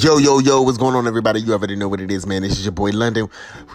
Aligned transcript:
Yo, 0.00 0.16
yo, 0.16 0.38
yo, 0.38 0.62
what's 0.62 0.78
going 0.78 0.94
on, 0.94 1.06
everybody? 1.06 1.42
You 1.42 1.52
already 1.52 1.76
know 1.76 1.86
what 1.86 2.00
it 2.00 2.10
is, 2.10 2.26
man. 2.26 2.40
This 2.40 2.52
is 2.52 2.64
your 2.64 2.72
boy 2.72 2.88
London. 2.88 3.28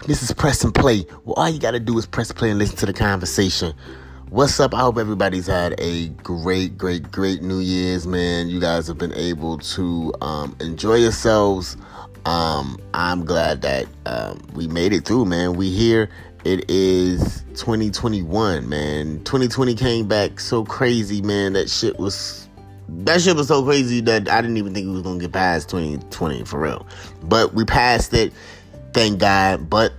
This 0.08 0.24
is 0.24 0.32
Press 0.32 0.64
and 0.64 0.74
Play. 0.74 1.06
Well, 1.24 1.34
all 1.34 1.48
you 1.48 1.60
gotta 1.60 1.78
do 1.78 1.96
is 1.98 2.04
press 2.04 2.32
play 2.32 2.50
and 2.50 2.58
listen 2.58 2.76
to 2.78 2.86
the 2.86 2.92
conversation. 2.92 3.72
What's 4.30 4.58
up? 4.58 4.74
I 4.74 4.80
hope 4.80 4.98
everybody's 4.98 5.46
had 5.46 5.76
a 5.78 6.08
great, 6.08 6.76
great, 6.76 7.12
great 7.12 7.42
New 7.42 7.60
Year's, 7.60 8.08
man. 8.08 8.48
You 8.48 8.58
guys 8.58 8.88
have 8.88 8.98
been 8.98 9.12
able 9.12 9.58
to 9.58 10.12
um, 10.20 10.56
enjoy 10.58 10.96
yourselves. 10.96 11.76
Um, 12.24 12.76
I'm 12.92 13.24
glad 13.24 13.62
that 13.62 13.86
um, 14.06 14.40
we 14.52 14.66
made 14.66 14.92
it 14.92 15.04
through, 15.04 15.26
man. 15.26 15.52
We 15.52 15.70
here. 15.70 16.10
It 16.44 16.68
is 16.68 17.44
2021, 17.54 18.68
man. 18.68 19.22
2020 19.22 19.76
came 19.76 20.08
back 20.08 20.40
so 20.40 20.64
crazy, 20.64 21.22
man. 21.22 21.52
That 21.52 21.70
shit 21.70 22.00
was 22.00 22.45
that 22.88 23.20
shit 23.20 23.36
was 23.36 23.48
so 23.48 23.62
crazy 23.64 24.00
that 24.02 24.28
I 24.30 24.40
didn't 24.40 24.56
even 24.56 24.74
think 24.74 24.86
we 24.86 24.92
was 24.92 25.02
gonna 25.02 25.18
get 25.18 25.32
past 25.32 25.68
2020 25.70 26.44
for 26.44 26.60
real. 26.60 26.86
But 27.22 27.54
we 27.54 27.64
passed 27.64 28.14
it, 28.14 28.32
thank 28.92 29.18
God. 29.18 29.68
But 29.68 29.92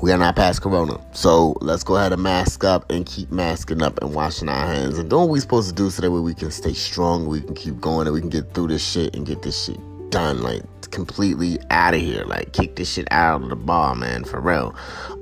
we 0.00 0.12
are 0.12 0.18
not 0.18 0.36
past 0.36 0.62
Corona. 0.62 1.00
So 1.12 1.56
let's 1.60 1.82
go 1.82 1.96
ahead 1.96 2.12
and 2.12 2.22
mask 2.22 2.62
up 2.62 2.90
and 2.90 3.04
keep 3.04 3.32
masking 3.32 3.82
up 3.82 4.00
and 4.00 4.14
washing 4.14 4.48
our 4.48 4.66
hands 4.66 4.96
and 4.96 5.10
doing 5.10 5.22
what 5.22 5.30
we're 5.30 5.40
supposed 5.40 5.68
to 5.70 5.74
do 5.74 5.90
so 5.90 6.02
that 6.02 6.10
way 6.10 6.20
we 6.20 6.34
can 6.34 6.50
stay 6.52 6.72
strong, 6.72 7.26
we 7.26 7.40
can 7.40 7.54
keep 7.54 7.80
going, 7.80 8.06
and 8.06 8.14
we 8.14 8.20
can 8.20 8.30
get 8.30 8.54
through 8.54 8.68
this 8.68 8.86
shit 8.86 9.16
and 9.16 9.26
get 9.26 9.42
this 9.42 9.64
shit 9.64 9.78
done. 10.10 10.40
Like 10.40 10.62
completely 10.90 11.58
out 11.70 11.94
of 11.94 12.00
here. 12.00 12.24
Like 12.24 12.52
kick 12.52 12.76
this 12.76 12.92
shit 12.92 13.08
out 13.10 13.42
of 13.42 13.48
the 13.48 13.56
bar, 13.56 13.94
man, 13.94 14.24
for 14.24 14.40
real. 14.40 14.74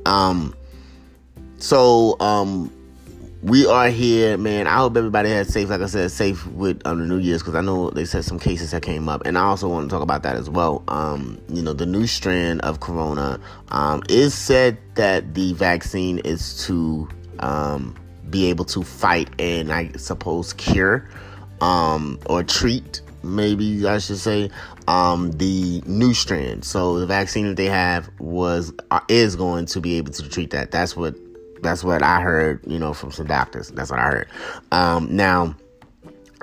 Um 0.05 0.55
so 1.59 2.19
um 2.21 2.73
we 3.43 3.67
are 3.67 3.89
here, 3.89 4.37
man. 4.39 4.67
I 4.67 4.79
hope 4.79 4.97
everybody 4.97 5.31
had 5.31 5.47
safe, 5.47 5.69
like 5.69 5.81
I 5.81 5.87
said, 5.87 6.11
safe 6.11 6.47
with 6.49 6.81
um, 6.87 7.01
the 7.01 7.07
New 7.07 7.19
Year's 7.19 7.43
because 7.43 7.55
I 7.55 7.61
know 7.61 7.91
they 7.91 8.05
said 8.05 8.25
some 8.25 8.39
cases 8.39 8.71
that 8.71 8.83
came 8.83 9.09
up, 9.09 9.27
and 9.27 9.37
I 9.37 9.43
also 9.43 9.69
want 9.69 9.89
to 9.89 9.95
talk 9.95 10.03
about 10.03 10.23
that 10.23 10.37
as 10.37 10.49
well. 10.49 10.83
Um, 10.89 11.41
you 11.49 11.63
know, 11.63 11.73
the 11.73 11.87
new 11.87 12.07
strand 12.07 12.61
of 12.63 12.81
Corona 12.81 13.41
um, 13.69 14.03
is 14.09 14.35
said 14.35 14.79
that 14.95 15.35
the 15.35 15.53
vaccine 15.53 16.19
is 16.21 16.65
to 16.67 17.09
um, 17.41 17.95
be 18.31 18.47
able 18.47 18.65
to 18.67 18.83
fight 18.83 19.29
and 19.39 19.73
I 19.73 19.93
suppose 19.93 20.53
cure 20.55 21.09
um, 21.61 22.19
or 22.27 22.43
treat, 22.43 23.01
maybe 23.23 23.87
I 23.87 23.99
should 23.99 24.19
say, 24.19 24.51
um, 24.89 25.33
the 25.33 25.83
new 25.87 26.15
strand. 26.15 26.65
So 26.65 26.99
the 26.99 27.07
vaccine 27.07 27.49
that 27.49 27.57
they 27.57 27.67
have 27.67 28.09
was 28.19 28.73
uh, 28.91 29.01
is 29.09 29.37
going 29.37 29.67
to 29.67 29.81
be 29.81 29.97
able 29.99 30.13
to 30.13 30.29
treat 30.29 30.51
that. 30.51 30.71
That's 30.71 30.97
what 30.97 31.15
that's 31.63 31.85
what 31.85 32.03
I 32.03 32.21
heard, 32.21 32.61
you 32.67 32.79
know, 32.79 32.93
from 32.93 33.11
some 33.11 33.27
doctors. 33.27 33.71
That's 33.71 33.91
what 33.91 34.01
I 34.01 34.05
heard. 34.05 34.29
Um, 34.73 35.15
now, 35.15 35.55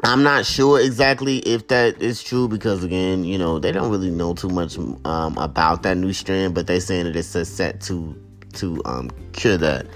I'm 0.04 0.22
not 0.22 0.46
sure 0.46 0.82
exactly 0.82 1.38
if 1.40 1.70
that 1.70 2.02
is 2.02 2.22
true 2.22 2.48
because 2.48 2.84
again, 2.84 3.24
you 3.24 3.38
know, 3.38 3.58
they 3.60 3.72
don't 3.72 3.90
really 3.90 4.12
know 4.12 4.34
too 4.34 4.50
much 4.50 4.78
um, 4.78 5.38
about 5.38 5.84
that 5.84 5.98
new 5.98 6.12
strand, 6.12 6.54
but 6.54 6.68
they're 6.68 6.82
saying 6.82 7.06
that 7.06 7.16
it's 7.16 7.50
set 7.50 7.82
to 7.82 8.20
to 8.54 8.82
um, 8.86 9.10
cure 9.32 9.58
that. 9.58 9.88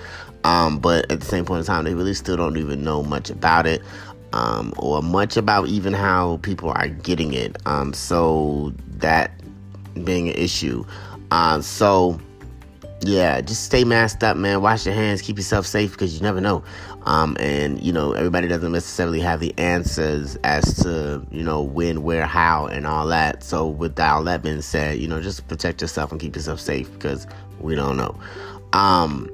Um, 0.44 0.80
but 0.80 1.12
at 1.12 1.20
the 1.20 1.26
same 1.26 1.44
point 1.46 1.60
in 1.60 1.66
time, 1.66 1.84
they 1.84 1.94
really 1.94 2.14
still 2.14 2.38
don't 2.38 2.58
even 2.58 2.84
know 2.84 3.04
much 3.04 3.30
about 3.30 3.68
it 3.68 3.82
um, 4.34 4.74
or 4.78 5.02
much 5.02 5.36
about 5.36 5.68
even 5.68 5.94
how 5.94 6.38
people 6.38 6.70
are 6.70 6.88
getting 6.88 7.34
it. 7.34 7.58
Um, 7.66 7.94
so 7.94 8.74
that 8.88 9.32
being 10.04 10.30
an 10.30 10.36
issue. 10.36 10.86
Uh, 11.32 11.62
so 11.62 12.20
yeah, 13.02 13.42
just 13.42 13.64
stay 13.64 13.84
masked 13.84 14.24
up, 14.24 14.38
man. 14.38 14.62
Wash 14.62 14.86
your 14.86 14.96
hands, 14.96 15.22
keep 15.22 15.38
yourself 15.38 15.66
safe 15.66 15.92
because 15.92 16.16
you 16.16 16.22
never 16.22 16.42
know. 16.42 16.64
Um, 17.04 17.38
and 17.40 17.82
you 17.82 17.94
know, 17.94 18.14
everybody 18.14 18.48
doesn't 18.48 18.72
necessarily 18.72 19.20
have 19.20 19.40
the 19.40 19.54
answers 19.58 20.36
as 20.44 20.76
to 20.84 21.26
you 21.32 21.44
know 21.44 21.62
when, 21.62 22.04
where, 22.04 22.26
how, 22.26 22.66
and 22.66 22.88
all 22.88 23.08
that. 23.08 23.44
So, 23.44 23.68
with 23.68 24.00
all 24.00 24.24
that 24.24 24.42
being 24.42 24.62
said, 24.62 25.00
you 25.00 25.08
know, 25.08 25.22
just 25.22 25.48
protect 25.48 25.82
yourself 25.82 26.12
and 26.12 26.20
keep 26.20 26.36
yourself 26.36 26.60
safe 26.60 26.92
because 26.94 27.28
we 27.60 27.76
don't 27.76 27.98
know. 27.98 28.20
Um, 28.74 29.30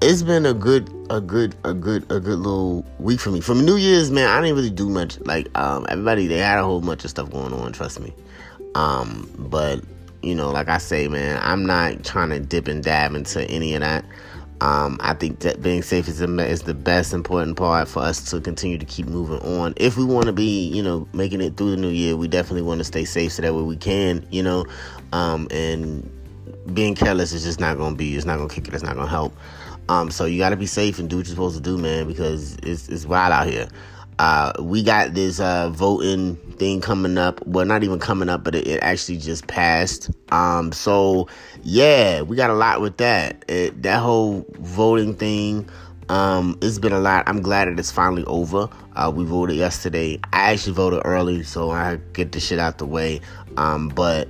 it's 0.00 0.22
been 0.22 0.46
a 0.46 0.54
good, 0.54 0.90
a 1.10 1.20
good, 1.20 1.56
a 1.64 1.74
good, 1.74 2.04
a 2.04 2.20
good 2.20 2.38
little 2.38 2.84
week 2.98 3.20
for 3.20 3.30
me. 3.30 3.40
From 3.40 3.64
New 3.64 3.76
Year's, 3.76 4.10
man, 4.10 4.28
I 4.28 4.40
didn't 4.40 4.56
really 4.56 4.70
do 4.70 4.88
much. 4.88 5.18
Like, 5.20 5.48
um, 5.58 5.86
everybody, 5.88 6.26
they 6.26 6.38
had 6.38 6.58
a 6.58 6.62
whole 6.62 6.80
bunch 6.80 7.04
of 7.04 7.10
stuff 7.10 7.30
going 7.30 7.52
on. 7.52 7.72
Trust 7.72 8.00
me. 8.00 8.12
Um, 8.74 9.30
but 9.38 9.82
you 10.24 10.34
know, 10.34 10.50
like 10.50 10.68
I 10.68 10.78
say, 10.78 11.08
man, 11.08 11.38
I'm 11.42 11.66
not 11.66 12.04
trying 12.04 12.30
to 12.30 12.40
dip 12.40 12.68
and 12.68 12.82
dab 12.82 13.14
into 13.14 13.42
any 13.50 13.74
of 13.74 13.80
that. 13.80 14.04
Um, 14.60 14.98
I 15.00 15.14
think 15.14 15.40
that 15.40 15.60
being 15.62 15.82
safe 15.82 16.08
is 16.08 16.18
the, 16.20 16.48
is 16.48 16.62
the 16.62 16.74
best 16.74 17.12
important 17.12 17.56
part 17.56 17.86
for 17.86 18.00
us 18.00 18.30
to 18.30 18.40
continue 18.40 18.78
to 18.78 18.86
keep 18.86 19.06
moving 19.06 19.40
on. 19.40 19.74
If 19.76 19.96
we 19.96 20.04
want 20.04 20.26
to 20.26 20.32
be, 20.32 20.68
you 20.68 20.82
know, 20.82 21.06
making 21.12 21.40
it 21.40 21.56
through 21.56 21.72
the 21.72 21.76
new 21.76 21.90
year, 21.90 22.16
we 22.16 22.28
definitely 22.28 22.62
want 22.62 22.78
to 22.78 22.84
stay 22.84 23.04
safe 23.04 23.32
so 23.32 23.42
that 23.42 23.54
way 23.54 23.62
we 23.62 23.76
can, 23.76 24.26
you 24.30 24.42
know, 24.42 24.64
um, 25.12 25.48
and 25.50 26.10
being 26.72 26.94
careless 26.94 27.32
is 27.32 27.44
just 27.44 27.60
not 27.60 27.76
going 27.76 27.92
to 27.92 27.98
be, 27.98 28.16
it's 28.16 28.24
not 28.24 28.36
going 28.36 28.48
to 28.48 28.54
kick 28.54 28.68
it, 28.68 28.74
it's 28.74 28.82
not 28.82 28.94
going 28.94 29.06
to 29.06 29.10
help. 29.10 29.36
Um, 29.88 30.10
so 30.10 30.24
you 30.24 30.38
got 30.38 30.50
to 30.50 30.56
be 30.56 30.66
safe 30.66 30.98
and 30.98 31.10
do 31.10 31.18
what 31.18 31.26
you're 31.26 31.34
supposed 31.34 31.56
to 31.56 31.62
do, 31.62 31.76
man, 31.76 32.06
because 32.06 32.56
it's, 32.62 32.88
it's 32.88 33.04
wild 33.04 33.32
out 33.32 33.46
here. 33.46 33.68
Uh, 34.18 34.52
we 34.60 34.82
got 34.82 35.14
this 35.14 35.40
uh, 35.40 35.70
voting 35.70 36.36
thing 36.56 36.80
coming 36.80 37.18
up. 37.18 37.44
Well, 37.46 37.66
not 37.66 37.82
even 37.82 37.98
coming 37.98 38.28
up, 38.28 38.44
but 38.44 38.54
it, 38.54 38.66
it, 38.66 38.82
actually 38.82 39.18
just 39.18 39.46
passed. 39.48 40.10
Um, 40.30 40.72
so 40.72 41.28
yeah, 41.62 42.22
we 42.22 42.36
got 42.36 42.50
a 42.50 42.54
lot 42.54 42.80
with 42.80 42.96
that. 42.98 43.44
It, 43.48 43.82
that 43.82 44.00
whole 44.00 44.46
voting 44.58 45.14
thing. 45.14 45.68
Um, 46.08 46.58
it's 46.62 46.78
been 46.78 46.92
a 46.92 47.00
lot. 47.00 47.24
I'm 47.26 47.42
glad 47.42 47.68
that 47.68 47.78
it's 47.78 47.90
finally 47.90 48.24
over. 48.24 48.68
Uh, 48.94 49.12
we 49.14 49.24
voted 49.24 49.56
yesterday. 49.56 50.20
I 50.32 50.52
actually 50.52 50.74
voted 50.74 51.02
early, 51.04 51.42
so 51.42 51.70
I 51.70 51.96
get 52.12 52.32
the 52.32 52.40
shit 52.40 52.58
out 52.58 52.78
the 52.78 52.86
way. 52.86 53.20
Um, 53.56 53.88
but 53.88 54.28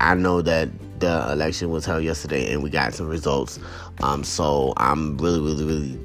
I 0.00 0.14
know 0.14 0.42
that 0.42 0.68
the 1.00 1.32
election 1.32 1.70
was 1.70 1.84
held 1.84 2.04
yesterday, 2.04 2.52
and 2.52 2.62
we 2.62 2.70
got 2.70 2.94
some 2.94 3.08
results. 3.08 3.58
Um, 4.02 4.24
so 4.24 4.72
I'm 4.76 5.18
really, 5.18 5.40
really, 5.40 5.64
really 5.64 6.00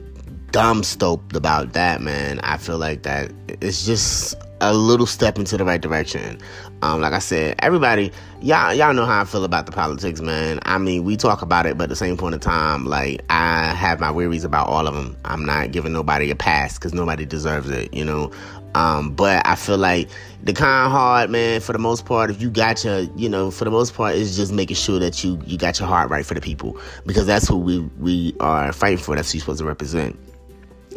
dumb 0.52 0.84
stoked 0.84 1.35
about 1.35 1.74
that, 1.74 2.02
man. 2.02 2.40
I 2.41 2.58
feel 2.58 2.78
like 2.78 3.03
that 3.03 3.31
it's 3.62 3.85
just 3.85 4.35
a 4.62 4.74
little 4.74 5.06
step 5.06 5.38
into 5.38 5.58
the 5.58 5.63
right 5.63 5.81
direction. 5.81 6.40
Um, 6.81 7.02
like 7.02 7.13
I 7.13 7.19
said, 7.19 7.56
everybody, 7.59 8.12
y'all, 8.41 8.74
y'all 8.74 8.94
know 8.94 9.06
how 9.06 9.22
I 9.22 9.25
feel 9.25 9.44
about 9.44 9.66
the 9.66 9.72
politics, 9.72 10.22
man. 10.22 10.59
I 10.63 10.78
mean, 10.78 11.03
we 11.03 11.18
talk 11.18 11.41
about 11.41 11.66
it, 11.66 11.78
but 11.78 11.86
at 11.86 11.90
the 11.90 11.96
same 11.96 12.18
point 12.18 12.36
in 12.36 12.40
time, 12.40 12.86
like 12.86 13.22
I 13.30 13.74
have 13.74 14.00
my 14.00 14.12
worries 14.12 14.44
about 14.44 14.68
all 14.68 14.88
of 14.88 14.94
them. 14.94 15.16
I'm 15.25 15.46
not 15.46 15.72
giving 15.72 15.94
nobody 15.94 16.30
a 16.31 16.36
pass 16.36 16.78
because 16.78 16.94
nobody 16.94 17.25
deserves 17.25 17.69
it, 17.69 17.94
you 17.94 18.06
know. 18.06 18.31
Um, 18.75 19.12
but 19.16 19.46
I 19.47 19.56
feel 19.56 19.78
like 19.78 20.07
the 20.44 20.53
kind 20.53 20.91
heart, 20.91 21.31
man, 21.31 21.62
for 21.62 21.74
the 21.74 21.80
most 21.80 22.06
part, 22.06 22.30
if 22.30 22.41
you 22.41 22.52
got 22.52 22.84
your, 22.84 23.00
you 23.16 23.28
know, 23.28 23.50
for 23.50 23.66
the 23.66 23.72
most 23.72 23.96
part, 23.96 24.16
is 24.16 24.36
just 24.36 24.53
making 24.53 24.75
sure 24.75 25.00
that 25.00 25.24
you 25.24 25.41
you 25.46 25.57
got 25.57 25.80
your 25.80 25.88
heart 25.88 26.12
right 26.12 26.25
for 26.25 26.36
the 26.36 26.41
people 26.41 26.78
because 27.06 27.25
that's 27.25 27.47
who 27.47 27.57
we 27.57 27.80
we 28.00 28.36
are 28.40 28.72
fighting 28.72 29.00
for. 29.00 29.16
That's 29.16 29.31
who 29.31 29.38
you're 29.38 29.41
supposed 29.41 29.59
to 29.59 29.66
represent. 29.66 30.18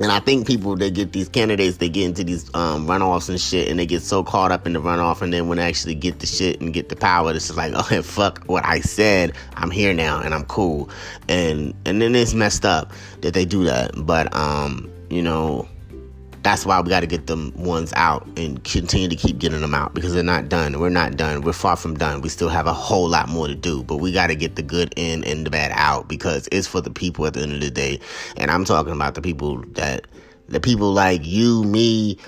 And 0.01 0.11
I 0.11 0.19
think 0.19 0.47
people 0.47 0.77
they 0.77 0.91
get 0.91 1.13
these 1.13 1.29
candidates, 1.29 1.77
they 1.77 1.91
get 1.91 2.07
into 2.07 2.25
these 2.25 2.49
um, 2.55 2.87
runoffs 2.87 3.29
and 3.29 3.39
shit, 3.39 3.69
and 3.69 3.79
they 3.79 3.85
get 3.85 4.01
so 4.01 4.25
caught 4.25 4.51
up 4.51 4.67
in 4.67 4.73
the 4.73 4.81
runoff, 4.81 5.21
and 5.21 5.31
then 5.31 5.47
when 5.47 5.59
they 5.59 5.65
actually 5.65 5.95
get 5.95 6.21
the 6.21 6.27
shit 6.27 6.59
and 6.61 6.73
get 6.73 6.89
the 6.89 6.97
power, 6.97 7.33
it's 7.35 7.49
just 7.49 7.59
like, 7.59 7.73
oh 7.77 8.03
fuck 8.03 8.43
what 8.47 8.65
I 8.65 8.81
said. 8.81 9.35
I'm 9.57 9.71
here 9.71 9.93
now, 9.93 10.21
and 10.23 10.35
I'm 10.35 10.47
cool, 10.47 10.89
and 11.29 11.75
and 11.85 12.01
then 12.01 12.15
it's 12.15 12.33
messed 12.33 12.65
up 12.65 12.93
that 13.21 13.35
they 13.35 13.45
do 13.45 13.65
that. 13.65 13.93
But 13.95 14.35
um, 14.35 14.91
you 15.11 15.21
know, 15.21 15.69
that's 16.43 16.65
why 16.65 16.81
we 16.81 16.89
got 16.89 17.01
to 17.01 17.07
get 17.07 17.27
them 17.27 17.53
ones 17.55 17.93
out 17.97 18.27
and 18.37 18.63
continue 18.65 19.09
to 19.09 19.17
keep 19.17 19.39
getting 19.39 19.61
them 19.61 19.75
out 19.75 19.95
because 19.95 20.15
they're 20.15 20.23
not 20.23 20.49
done. 20.49 20.79
We're 20.81 20.89
not 20.89 21.17
done. 21.17 21.43
We're 21.43 21.53
far 21.53 21.77
from 21.77 21.97
done. 21.97 22.23
We 22.23 22.29
still 22.29 22.49
have 22.49 22.67
a 22.67 22.73
whole 22.73 23.09
lot 23.09 23.29
more 23.29 23.47
to 23.47 23.55
do, 23.55 23.83
but 23.83 23.97
we 23.97 24.13
got 24.13 24.29
to 24.29 24.35
get 24.35 24.57
the 24.57 24.63
good 24.63 24.95
in 24.97 25.23
and 25.25 25.45
the 25.45 25.51
bad 25.51 25.73
out 25.75 26.09
because 26.09 26.49
it's 26.51 26.67
for 26.67 26.81
the 26.81 26.91
people 26.91 27.27
at 27.27 27.35
the 27.35 27.43
end 27.43 27.53
of 27.53 27.61
the 27.61 27.71
day. 27.71 28.01
And 28.37 28.51
I'm 28.51 28.65
talking 28.65 28.93
about 28.93 29.15
the 29.15 29.23
people 29.23 29.63
that, 29.73 30.07
the 30.49 30.61
people 30.61 30.93
like 30.93 31.21
you, 31.25 31.63
me, 31.65 32.19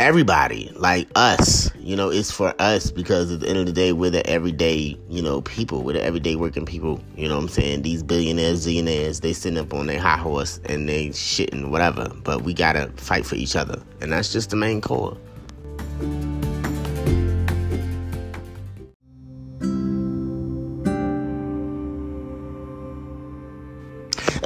everybody 0.00 0.72
like 0.74 1.08
us 1.14 1.70
you 1.76 1.94
know 1.94 2.10
it's 2.10 2.30
for 2.30 2.52
us 2.58 2.90
because 2.90 3.30
at 3.30 3.38
the 3.38 3.48
end 3.48 3.58
of 3.58 3.66
the 3.66 3.72
day 3.72 3.92
we're 3.92 4.10
the 4.10 4.26
everyday 4.28 4.98
you 5.08 5.22
know 5.22 5.40
people. 5.42 5.84
We're 5.84 5.92
the 5.92 6.02
everyday 6.02 6.34
working 6.34 6.66
people 6.66 7.00
you 7.16 7.28
know 7.28 7.36
what 7.36 7.44
i'm 7.44 7.48
saying? 7.48 7.82
These 7.82 8.02
billionaires 8.02 8.66
zillionaires 8.66 9.20
they 9.20 9.32
sitting 9.32 9.58
up 9.58 9.72
on 9.72 9.86
their 9.86 10.00
high 10.00 10.16
horse 10.16 10.60
and 10.64 10.88
they 10.88 11.10
shitting 11.10 11.70
whatever 11.70 12.10
but 12.24 12.42
we 12.42 12.54
gotta 12.54 12.90
fight 12.96 13.24
for 13.24 13.36
each 13.36 13.54
other 13.54 13.80
and 14.00 14.12
that's 14.12 14.32
just 14.32 14.50
the 14.50 14.56
main 14.56 14.80
core. 14.80 15.16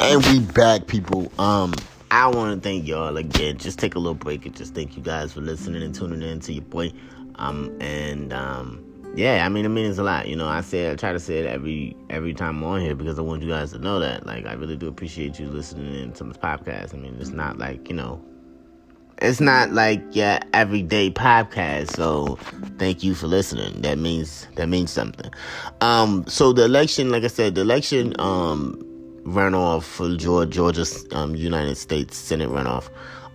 And 0.01 0.25
we 0.27 0.41
back 0.41 0.87
people. 0.87 1.33
Um 1.39 1.75
I 2.11 2.27
want 2.29 2.55
to 2.55 2.69
thank 2.69 2.87
y'all 2.87 3.17
again. 3.17 3.59
Just 3.59 3.79
take 3.79 3.95
a 3.95 3.99
little 3.99 4.15
break 4.15 4.47
and 4.47 4.57
just 4.57 4.75
thank 4.75 4.97
you 4.97 5.03
guys 5.03 5.33
for 5.33 5.41
listening 5.41 5.83
and 5.83 5.95
tuning 5.95 6.23
in 6.23 6.41
to 6.41 6.53
your 6.53 6.65
boy. 6.65 6.93
Um, 7.37 7.77
and 7.81 8.33
um, 8.33 8.85
yeah, 9.15 9.45
I 9.45 9.49
mean, 9.49 9.65
it 9.65 9.71
means 9.71 9.99
a 9.99 10.03
lot. 10.03 10.29
You 10.29 10.37
know, 10.37 10.49
I 10.49 10.63
say 10.63 10.91
I 10.91 10.95
try 10.95 11.13
to 11.13 11.21
say 11.21 11.39
it 11.39 11.47
every 11.47 11.97
every 12.09 12.35
time 12.35 12.59
I'm 12.59 12.65
on 12.65 12.81
here 12.81 12.95
because 12.95 13.19
I 13.19 13.23
want 13.23 13.43
you 13.43 13.49
guys 13.49 13.73
to 13.73 13.79
know 13.79 14.01
that. 14.01 14.27
Like, 14.27 14.47
I 14.47 14.55
really 14.55 14.77
do 14.77 14.89
appreciate 14.89 15.39
you 15.39 15.49
listening 15.49 15.95
in 15.95 16.13
to 16.15 16.25
this 16.25 16.37
podcast. 16.37 16.95
I 16.95 16.99
mean, 16.99 17.17
it's 17.21 17.31
not 17.31 17.59
like 17.59 17.89
you 17.89 17.95
know, 17.95 18.23
it's 19.19 19.41
not 19.41 19.73
like 19.73 20.03
your 20.15 20.39
everyday 20.55 21.11
podcast. 21.11 21.97
So 21.97 22.39
thank 22.79 23.03
you 23.03 23.15
for 23.15 23.27
listening. 23.27 23.83
That 23.83 23.99
means 23.99 24.47
that 24.57 24.69
means 24.69 24.91
something. 24.91 25.31
Um, 25.83 26.25
so 26.27 26.53
the 26.53 26.65
election, 26.65 27.11
like 27.11 27.25
I 27.25 27.29
said, 27.29 27.55
the 27.55 27.61
election 27.61 28.15
um 28.19 28.83
runoff 29.33 29.85
for 29.85 30.17
Georgia, 30.17 30.51
Georgia's 30.51 31.07
um, 31.13 31.35
United 31.35 31.77
States 31.77 32.17
Senate 32.17 32.49
runoff. 32.49 32.91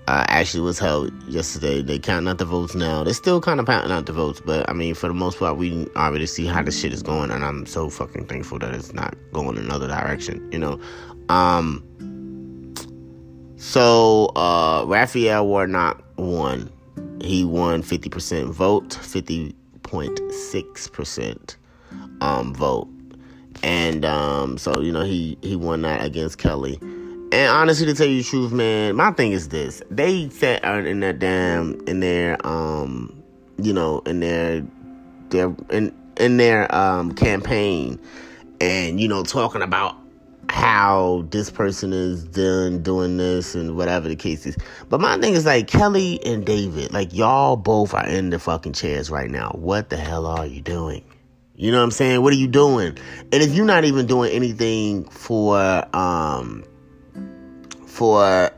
Uh, 0.06 0.26
actually 0.28 0.60
was 0.60 0.78
held 0.78 1.14
yesterday. 1.30 1.82
They 1.82 1.98
counting 1.98 2.28
out 2.28 2.38
the 2.38 2.44
votes 2.44 2.76
now. 2.76 3.06
They're 3.06 3.14
still 3.14 3.40
kind 3.40 3.62
of 3.62 3.68
counting 3.68 3.92
out 3.92 4.06
the 4.06 4.12
votes, 4.12 4.42
but 4.46 4.70
I 4.70 4.74
mean, 4.74 4.96
for 4.96 5.08
the 5.08 5.14
most 5.14 5.40
part, 5.40 5.56
we 5.56 5.88
already 5.96 6.26
see 6.26 6.46
how 6.46 6.62
the 6.62 6.74
shit 6.74 6.92
is 6.92 7.02
going, 7.02 7.32
and 7.32 7.46
I'm 7.46 7.66
so 7.66 7.90
fucking 7.90 8.26
thankful 8.26 8.60
that 8.60 8.74
it's 8.74 8.94
not 8.94 9.16
going 9.32 9.58
another 9.58 9.88
direction. 9.88 10.46
You 10.52 10.60
know, 10.60 10.78
um, 11.30 11.82
so 13.56 14.26
uh, 14.36 14.84
Raphael 14.88 15.48
Warnock 15.48 16.04
won. 16.18 16.70
He 17.22 17.46
won 17.46 17.82
50% 17.82 18.50
vote, 18.50 18.90
50.6% 18.90 21.56
um, 22.20 22.54
vote. 22.54 22.90
And 23.64 24.04
um, 24.06 24.58
so, 24.58 24.82
you 24.82 24.92
know, 24.92 25.04
he, 25.04 25.38
he 25.42 25.56
won 25.56 25.82
that 25.84 26.06
against 26.06 26.38
Kelly. 26.38 26.78
And 27.34 27.50
honestly, 27.50 27.88
to 27.88 27.96
tell 27.96 28.06
you 28.06 28.22
the 28.22 28.30
truth, 28.30 28.52
man, 28.52 28.96
my 28.96 29.12
thing 29.12 29.32
is 29.32 29.50
this: 29.50 29.82
they 29.90 30.30
sat 30.30 30.64
in 30.86 31.00
that 31.00 31.18
damn 31.18 31.82
in 31.88 32.00
their 32.00 32.38
um, 32.46 33.24
you 33.58 33.74
know, 33.74 34.00
in 34.02 34.20
their 34.20 34.64
their 35.30 35.56
in 35.72 35.92
in 36.18 36.38
their 36.38 36.74
um 36.76 37.12
campaign, 37.16 38.00
and 38.62 39.00
you 39.00 39.08
know, 39.08 39.24
talking 39.24 39.64
about 39.64 39.96
how 40.50 41.26
this 41.32 41.50
person 41.50 41.92
is 41.92 42.24
done 42.26 42.84
doing 42.84 43.18
this 43.18 43.56
and 43.56 43.76
whatever 43.76 44.08
the 44.08 44.16
case 44.16 44.46
is. 44.46 44.56
But 44.90 45.02
my 45.02 45.18
thing 45.18 45.34
is 45.34 45.46
like 45.46 45.68
Kelly 45.68 46.24
and 46.24 46.46
David, 46.46 46.94
like 46.94 47.14
y'all 47.14 47.56
both 47.56 47.96
are 47.96 48.06
in 48.06 48.30
the 48.30 48.38
fucking 48.38 48.74
chairs 48.74 49.10
right 49.10 49.32
now. 49.32 49.50
What 49.56 49.90
the 49.90 49.98
hell 49.98 50.28
are 50.28 50.46
you 50.46 50.62
doing? 50.62 51.04
You 51.56 51.72
know 51.72 51.78
what 51.78 51.84
I'm 51.84 51.92
saying? 51.92 52.22
What 52.22 52.34
are 52.34 52.38
you 52.38 52.48
doing? 52.48 52.98
And 53.32 53.44
if 53.44 53.54
you're 53.54 53.66
not 53.66 53.86
even 53.86 54.08
doing 54.08 54.32
anything 54.32 55.06
for 55.06 55.86
um 55.96 56.64
for 57.86 58.50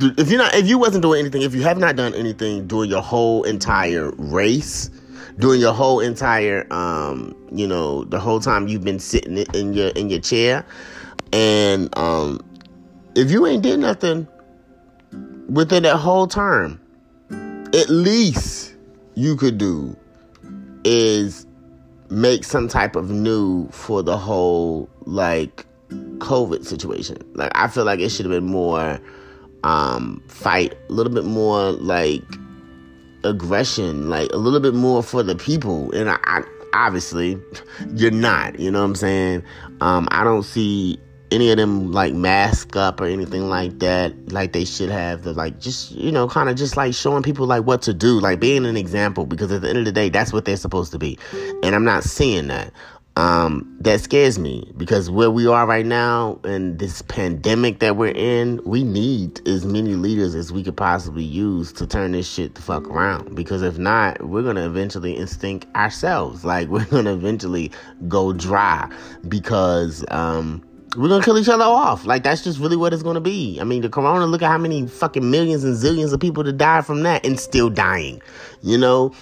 if 0.00 0.28
you're 0.28 0.38
not 0.38 0.54
if 0.54 0.68
you 0.68 0.78
wasn't 0.78 1.02
doing 1.02 1.20
anything, 1.20 1.42
if 1.42 1.54
you 1.54 1.62
have 1.62 1.78
not 1.78 1.96
done 1.96 2.14
anything 2.14 2.66
during 2.66 2.90
your 2.90 3.00
whole 3.00 3.42
entire 3.44 4.10
race, 4.12 4.90
during 5.38 5.60
your 5.60 5.72
whole 5.72 6.00
entire 6.00 6.70
um, 6.70 7.34
you 7.52 7.66
know, 7.66 8.04
the 8.04 8.20
whole 8.20 8.40
time 8.40 8.68
you've 8.68 8.84
been 8.84 8.98
sitting 8.98 9.38
in 9.54 9.72
your 9.72 9.88
in 9.88 10.10
your 10.10 10.20
chair, 10.20 10.66
and 11.32 11.96
um, 11.98 12.40
if 13.14 13.30
you 13.30 13.46
ain't 13.46 13.62
did 13.62 13.80
nothing 13.80 14.28
within 15.48 15.84
that 15.84 15.96
whole 15.96 16.26
term, 16.26 16.78
at 17.30 17.88
least 17.88 18.74
you 19.14 19.36
could 19.36 19.56
do 19.56 19.96
is 20.84 21.45
make 22.10 22.44
some 22.44 22.68
type 22.68 22.96
of 22.96 23.10
new 23.10 23.68
for 23.68 24.02
the 24.02 24.16
whole 24.16 24.88
like 25.04 25.66
COVID 26.18 26.64
situation. 26.64 27.18
Like 27.34 27.52
I 27.54 27.68
feel 27.68 27.84
like 27.84 28.00
it 28.00 28.10
should 28.10 28.26
have 28.26 28.32
been 28.32 28.50
more 28.50 29.00
um 29.64 30.22
fight, 30.28 30.76
a 30.88 30.92
little 30.92 31.12
bit 31.12 31.24
more 31.24 31.72
like 31.72 32.22
aggression, 33.24 34.08
like 34.08 34.30
a 34.32 34.36
little 34.36 34.60
bit 34.60 34.74
more 34.74 35.02
for 35.02 35.22
the 35.22 35.34
people. 35.34 35.92
And 35.92 36.10
I, 36.10 36.18
I 36.24 36.42
obviously 36.74 37.40
you're 37.94 38.10
not, 38.10 38.58
you 38.58 38.70
know 38.70 38.80
what 38.80 38.86
I'm 38.86 38.94
saying? 38.94 39.42
Um 39.80 40.08
I 40.10 40.24
don't 40.24 40.42
see 40.44 40.98
any 41.30 41.50
of 41.50 41.56
them 41.56 41.92
like 41.92 42.14
mask 42.14 42.76
up 42.76 43.00
or 43.00 43.06
anything 43.06 43.48
like 43.48 43.78
that 43.78 44.32
like 44.32 44.52
they 44.52 44.64
should 44.64 44.90
have 44.90 45.22
the 45.22 45.32
like 45.32 45.58
just 45.60 45.92
you 45.92 46.12
know 46.12 46.28
kind 46.28 46.48
of 46.48 46.56
just 46.56 46.76
like 46.76 46.94
showing 46.94 47.22
people 47.22 47.46
like 47.46 47.64
what 47.64 47.82
to 47.82 47.92
do 47.92 48.20
like 48.20 48.40
being 48.40 48.64
an 48.66 48.76
example 48.76 49.26
because 49.26 49.50
at 49.50 49.62
the 49.62 49.68
end 49.68 49.78
of 49.78 49.84
the 49.84 49.92
day 49.92 50.08
that's 50.08 50.32
what 50.32 50.44
they're 50.44 50.56
supposed 50.56 50.92
to 50.92 50.98
be 50.98 51.18
and 51.62 51.74
i'm 51.74 51.84
not 51.84 52.04
seeing 52.04 52.46
that 52.46 52.72
um, 53.16 53.74
that 53.80 54.02
scares 54.02 54.38
me 54.38 54.70
because 54.76 55.08
where 55.10 55.30
we 55.30 55.46
are 55.46 55.66
right 55.66 55.86
now 55.86 56.38
and 56.44 56.78
this 56.78 57.00
pandemic 57.00 57.78
that 57.78 57.96
we're 57.96 58.12
in, 58.14 58.60
we 58.66 58.84
need 58.84 59.46
as 59.48 59.64
many 59.64 59.94
leaders 59.94 60.34
as 60.34 60.52
we 60.52 60.62
could 60.62 60.76
possibly 60.76 61.24
use 61.24 61.72
to 61.74 61.86
turn 61.86 62.12
this 62.12 62.30
shit 62.30 62.54
the 62.54 62.60
fuck 62.60 62.86
around. 62.86 63.34
Because 63.34 63.62
if 63.62 63.78
not, 63.78 64.22
we're 64.22 64.42
gonna 64.42 64.66
eventually 64.66 65.14
instinct 65.14 65.66
ourselves. 65.74 66.44
Like 66.44 66.68
we're 66.68 66.84
gonna 66.84 67.14
eventually 67.14 67.72
go 68.06 68.34
dry 68.34 68.90
because 69.28 70.04
um, 70.10 70.62
we're 70.96 71.08
gonna 71.08 71.24
kill 71.24 71.38
each 71.38 71.48
other 71.48 71.64
off. 71.64 72.04
Like 72.06 72.22
that's 72.22 72.42
just 72.42 72.58
really 72.58 72.76
what 72.76 72.92
it's 72.92 73.02
gonna 73.02 73.20
be. 73.20 73.58
I 73.60 73.64
mean, 73.64 73.82
the 73.82 73.88
corona. 73.88 74.26
Look 74.26 74.42
at 74.42 74.48
how 74.50 74.58
many 74.58 74.86
fucking 74.86 75.30
millions 75.30 75.64
and 75.64 75.74
zillions 75.74 76.12
of 76.12 76.20
people 76.20 76.44
that 76.44 76.54
died 76.54 76.86
from 76.86 77.02
that 77.02 77.24
and 77.24 77.38
still 77.38 77.70
dying. 77.70 78.22
You 78.62 78.78
know, 78.78 79.12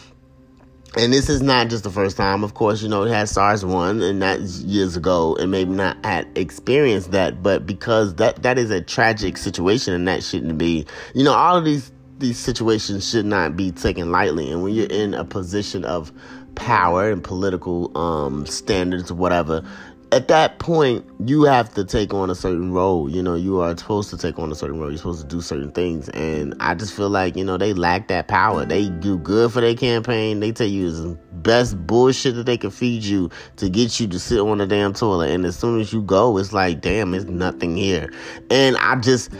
and 0.97 1.13
this 1.13 1.29
is 1.29 1.43
not 1.43 1.69
just 1.69 1.85
the 1.85 1.91
first 1.91 2.17
time. 2.17 2.45
Of 2.45 2.55
course, 2.55 2.83
you 2.83 2.89
know, 2.89 3.03
it 3.03 3.11
had 3.11 3.29
SARS 3.29 3.65
one, 3.65 4.01
and 4.03 4.23
that's 4.23 4.61
years 4.61 4.97
ago, 4.97 5.37
and 5.37 5.51
maybe 5.51 5.71
not 5.71 6.05
had 6.05 6.29
experienced 6.37 7.11
that, 7.11 7.43
but 7.43 7.67
because 7.67 8.15
that 8.17 8.43
that 8.43 8.59
is 8.59 8.71
a 8.71 8.81
tragic 8.81 9.37
situation, 9.37 9.93
and 9.95 10.07
that 10.07 10.23
shouldn't 10.23 10.59
be. 10.59 10.87
You 11.15 11.25
know, 11.25 11.33
all 11.33 11.57
of 11.57 11.65
these 11.65 11.91
these 12.19 12.39
situations 12.39 13.09
should 13.09 13.27
not 13.27 13.57
be 13.57 13.73
taken 13.73 14.13
lightly. 14.13 14.51
And 14.51 14.63
when 14.63 14.73
you're 14.73 14.87
in 14.87 15.15
a 15.15 15.25
position 15.25 15.85
of 15.85 16.13
power 16.55 17.11
and 17.11 17.23
political 17.25 17.97
um, 17.99 18.47
standards, 18.47 19.11
or 19.11 19.15
whatever, 19.15 19.65
at 20.13 20.29
that 20.29 20.59
point, 20.59 21.05
you 21.25 21.43
have 21.43 21.75
to 21.75 21.85
take 21.85 22.15
on 22.15 22.31
a 22.31 22.35
certain 22.35 22.73
role. 22.73 23.11
You 23.11 23.23
know, 23.23 23.35
you 23.35 23.61
are 23.61 23.77
supposed 23.77 24.11
to 24.11 24.17
take 24.17 24.39
on 24.39 24.53
a 24.53 24.55
certain 24.55 24.79
role. 24.79 24.91
You're 24.91 24.99
supposed 24.99 25.23
to 25.23 25.27
do 25.27 25.41
certain 25.41 25.73
things. 25.73 26.09
And 26.11 26.55
I 26.61 26.75
just 26.75 26.95
feel 26.95 27.11
like, 27.11 27.37
you 27.37 27.45
know, 27.45 27.57
they 27.57 27.73
lack 27.73 28.09
that 28.09 28.29
power. 28.29 28.65
They 28.65 28.89
do 28.89 29.19
good 29.19 29.53
for 29.53 29.61
their 29.61 29.75
campaign. 29.75 30.41
They 30.41 30.53
tell 30.53 30.67
you 30.67 30.91
the 30.91 31.19
best 31.33 31.87
bullshit 31.87 32.37
that 32.37 32.47
they 32.47 32.57
can 32.57 32.71
feed 32.71 33.03
you 33.03 33.31
to 33.57 33.69
get 33.69 33.99
you 33.99 34.07
to 34.09 34.19
sit 34.19 34.39
on 34.41 34.59
the 34.59 34.67
damn 34.67 34.93
toilet. 34.93 35.31
And 35.31 35.45
as 35.45 35.59
soon 35.59 35.81
as 35.81 35.93
you 35.93 36.03
go, 36.03 36.39
it's 36.39 36.53
like, 36.53 36.81
damn, 36.81 37.11
there's 37.11 37.27
nothing 37.27 37.77
here. 37.77 38.13
And 38.51 38.77
I 38.77 38.97
just 38.97 39.31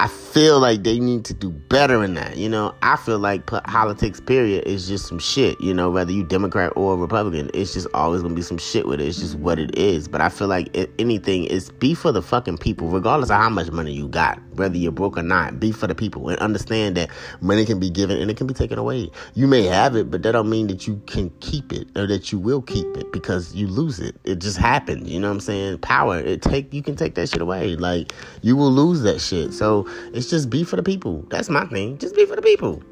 I 0.00 0.08
feel 0.08 0.60
like 0.60 0.82
they 0.82 0.98
need 0.98 1.26
to 1.26 1.34
do 1.34 1.50
better 1.50 2.02
in 2.02 2.14
that. 2.14 2.38
You 2.38 2.48
know, 2.48 2.74
I 2.80 2.96
feel 2.96 3.18
like 3.18 3.44
politics, 3.44 4.18
period, 4.18 4.66
is 4.66 4.88
just 4.88 5.06
some 5.06 5.18
shit. 5.18 5.60
You 5.60 5.74
know, 5.74 5.90
whether 5.90 6.10
you 6.10 6.24
Democrat 6.24 6.72
or 6.74 6.96
Republican, 6.96 7.50
it's 7.52 7.74
just 7.74 7.86
always 7.92 8.22
gonna 8.22 8.34
be 8.34 8.40
some 8.40 8.56
shit 8.56 8.88
with 8.88 9.02
it. 9.02 9.08
It's 9.08 9.18
just 9.18 9.34
mm-hmm. 9.34 9.44
what 9.44 9.58
it 9.58 9.76
is. 9.76 10.08
But 10.08 10.22
I 10.22 10.30
feel 10.30 10.48
like 10.48 10.74
anything 10.98 11.44
is 11.44 11.70
be 11.70 11.92
for 11.92 12.12
the 12.12 12.22
fucking 12.22 12.56
people, 12.56 12.88
regardless 12.88 13.28
of 13.28 13.36
how 13.36 13.50
much 13.50 13.70
money 13.72 13.92
you 13.92 14.08
got, 14.08 14.40
whether 14.60 14.76
you're 14.76 14.92
broke 14.92 15.16
or 15.16 15.22
not. 15.22 15.58
Be 15.58 15.72
for 15.72 15.86
the 15.86 15.94
people 15.94 16.28
and 16.28 16.38
understand 16.38 16.96
that 16.96 17.10
money 17.40 17.64
can 17.64 17.80
be 17.80 17.90
given 17.90 18.18
and 18.20 18.30
it 18.30 18.36
can 18.36 18.46
be 18.46 18.54
taken 18.54 18.78
away. 18.78 19.10
You 19.34 19.46
may 19.46 19.64
have 19.64 19.96
it, 19.96 20.10
but 20.10 20.22
that 20.22 20.32
don't 20.32 20.50
mean 20.50 20.66
that 20.68 20.86
you 20.86 21.02
can 21.06 21.30
keep 21.40 21.72
it 21.72 21.88
or 21.96 22.06
that 22.06 22.30
you 22.30 22.38
will 22.38 22.62
keep 22.62 22.86
it 22.96 23.10
because 23.12 23.54
you 23.54 23.66
lose 23.66 23.98
it. 23.98 24.16
It 24.24 24.38
just 24.40 24.58
happens. 24.58 25.08
You 25.10 25.18
know 25.18 25.28
what 25.28 25.34
I'm 25.34 25.40
saying? 25.40 25.78
Power. 25.78 26.18
It 26.18 26.42
take 26.42 26.72
you 26.74 26.82
can 26.82 26.94
take 26.94 27.14
that 27.14 27.30
shit 27.30 27.40
away. 27.40 27.76
Like 27.76 28.12
you 28.42 28.56
will 28.56 28.70
lose 28.70 29.02
that 29.02 29.20
shit. 29.20 29.54
So 29.54 29.88
it's 30.12 30.28
just 30.28 30.50
be 30.50 30.62
for 30.62 30.76
the 30.76 30.82
people. 30.82 31.24
That's 31.30 31.48
my 31.48 31.64
thing. 31.66 31.98
Just 31.98 32.14
be 32.14 32.26
for 32.26 32.36
the 32.36 32.42
people. 32.42 32.82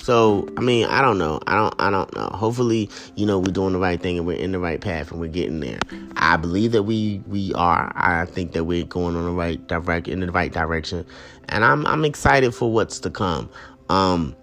So 0.00 0.48
I 0.56 0.60
mean, 0.60 0.86
I 0.86 1.02
don't 1.02 1.18
know. 1.18 1.40
I 1.46 1.54
don't. 1.54 1.74
I 1.78 1.90
don't 1.90 2.14
know. 2.16 2.30
Hopefully, 2.32 2.88
you 3.16 3.26
know, 3.26 3.38
we're 3.38 3.52
doing 3.52 3.74
the 3.74 3.78
right 3.78 4.00
thing 4.00 4.16
and 4.16 4.26
we're 4.26 4.38
in 4.38 4.52
the 4.52 4.58
right 4.58 4.80
path 4.80 5.10
and 5.10 5.20
we're 5.20 5.28
getting 5.28 5.60
there. 5.60 5.78
I 6.16 6.36
believe 6.36 6.72
that 6.72 6.84
we 6.84 7.22
we 7.26 7.52
are. 7.54 7.92
I 7.94 8.24
think 8.24 8.52
that 8.52 8.64
we're 8.64 8.84
going 8.84 9.14
on 9.14 9.24
the 9.24 9.30
right 9.30 9.64
direct 9.66 10.08
in 10.08 10.20
the 10.20 10.32
right 10.32 10.52
direction, 10.52 11.06
and 11.48 11.64
I'm 11.64 11.86
I'm 11.86 12.04
excited 12.04 12.54
for 12.54 12.72
what's 12.72 12.98
to 13.00 13.10
come. 13.10 13.50
Um, 13.90 14.34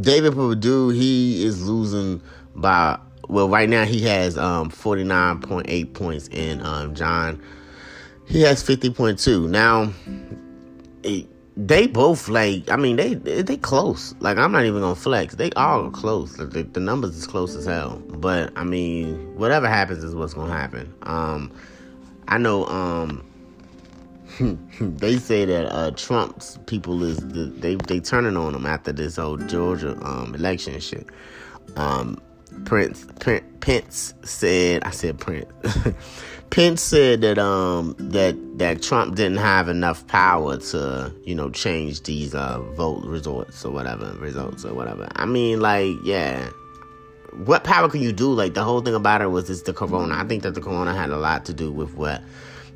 David 0.00 0.34
Perdue, 0.34 0.90
he 0.90 1.44
is 1.44 1.68
losing 1.68 2.22
by 2.54 2.98
well, 3.28 3.48
right 3.48 3.68
now 3.68 3.84
he 3.84 4.00
has 4.02 4.38
um 4.38 4.70
49.8 4.70 5.92
points, 5.92 6.28
and 6.32 6.62
um 6.62 6.94
Jon 6.94 7.42
he 8.28 8.42
has 8.42 8.62
50.2. 8.62 9.48
Now, 9.48 9.92
they 11.58 11.88
both 11.88 12.28
like. 12.28 12.70
I 12.70 12.76
mean, 12.76 12.96
they 12.96 13.14
they 13.14 13.56
close. 13.56 14.14
Like 14.20 14.38
I'm 14.38 14.52
not 14.52 14.64
even 14.64 14.80
gonna 14.80 14.94
flex. 14.94 15.34
They 15.34 15.50
all 15.52 15.90
close. 15.90 16.36
The, 16.36 16.44
the 16.44 16.78
numbers 16.80 17.16
is 17.16 17.26
close 17.26 17.56
as 17.56 17.66
hell. 17.66 18.00
But 18.06 18.52
I 18.56 18.62
mean, 18.62 19.36
whatever 19.36 19.68
happens 19.68 20.04
is 20.04 20.14
what's 20.14 20.34
gonna 20.34 20.52
happen. 20.52 20.94
Um, 21.02 21.50
I 22.28 22.38
know. 22.38 22.64
Um, 22.66 23.24
they 24.80 25.18
say 25.18 25.44
that 25.46 25.66
uh, 25.72 25.90
Trump's 25.92 26.58
people 26.66 27.02
is 27.02 27.16
the, 27.16 27.46
they 27.46 27.74
they 27.74 27.98
turning 27.98 28.36
on 28.36 28.54
him 28.54 28.64
after 28.64 28.92
this 28.92 29.16
whole 29.16 29.36
Georgia 29.36 29.98
um, 30.02 30.36
election 30.36 30.78
shit. 30.78 31.08
Um, 31.74 32.20
Prince, 32.64 33.06
Prince 33.20 33.44
Pence 33.60 34.14
said, 34.22 34.82
I 34.84 34.90
said 34.90 35.18
Prince. 35.18 35.46
Pence 36.50 36.80
said 36.80 37.20
that 37.20 37.38
um 37.38 37.94
that 37.98 38.34
that 38.58 38.82
Trump 38.82 39.16
didn't 39.16 39.36
have 39.36 39.68
enough 39.68 40.06
power 40.06 40.56
to 40.56 41.12
you 41.24 41.34
know 41.34 41.50
change 41.50 42.02
these 42.04 42.34
uh 42.34 42.60
vote 42.72 43.04
results 43.04 43.64
or 43.64 43.72
whatever 43.72 44.14
results 44.18 44.64
or 44.64 44.72
whatever. 44.72 45.06
I 45.16 45.26
mean 45.26 45.60
like 45.60 45.94
yeah, 46.02 46.48
what 47.44 47.64
power 47.64 47.88
can 47.88 48.00
you 48.00 48.12
do? 48.12 48.32
Like 48.32 48.54
the 48.54 48.64
whole 48.64 48.80
thing 48.80 48.94
about 48.94 49.20
it 49.20 49.26
was 49.26 49.48
just 49.48 49.66
the 49.66 49.74
corona. 49.74 50.14
I 50.14 50.24
think 50.24 50.42
that 50.42 50.54
the 50.54 50.62
corona 50.62 50.94
had 50.94 51.10
a 51.10 51.18
lot 51.18 51.44
to 51.46 51.52
do 51.52 51.70
with 51.70 51.94
what 51.94 52.22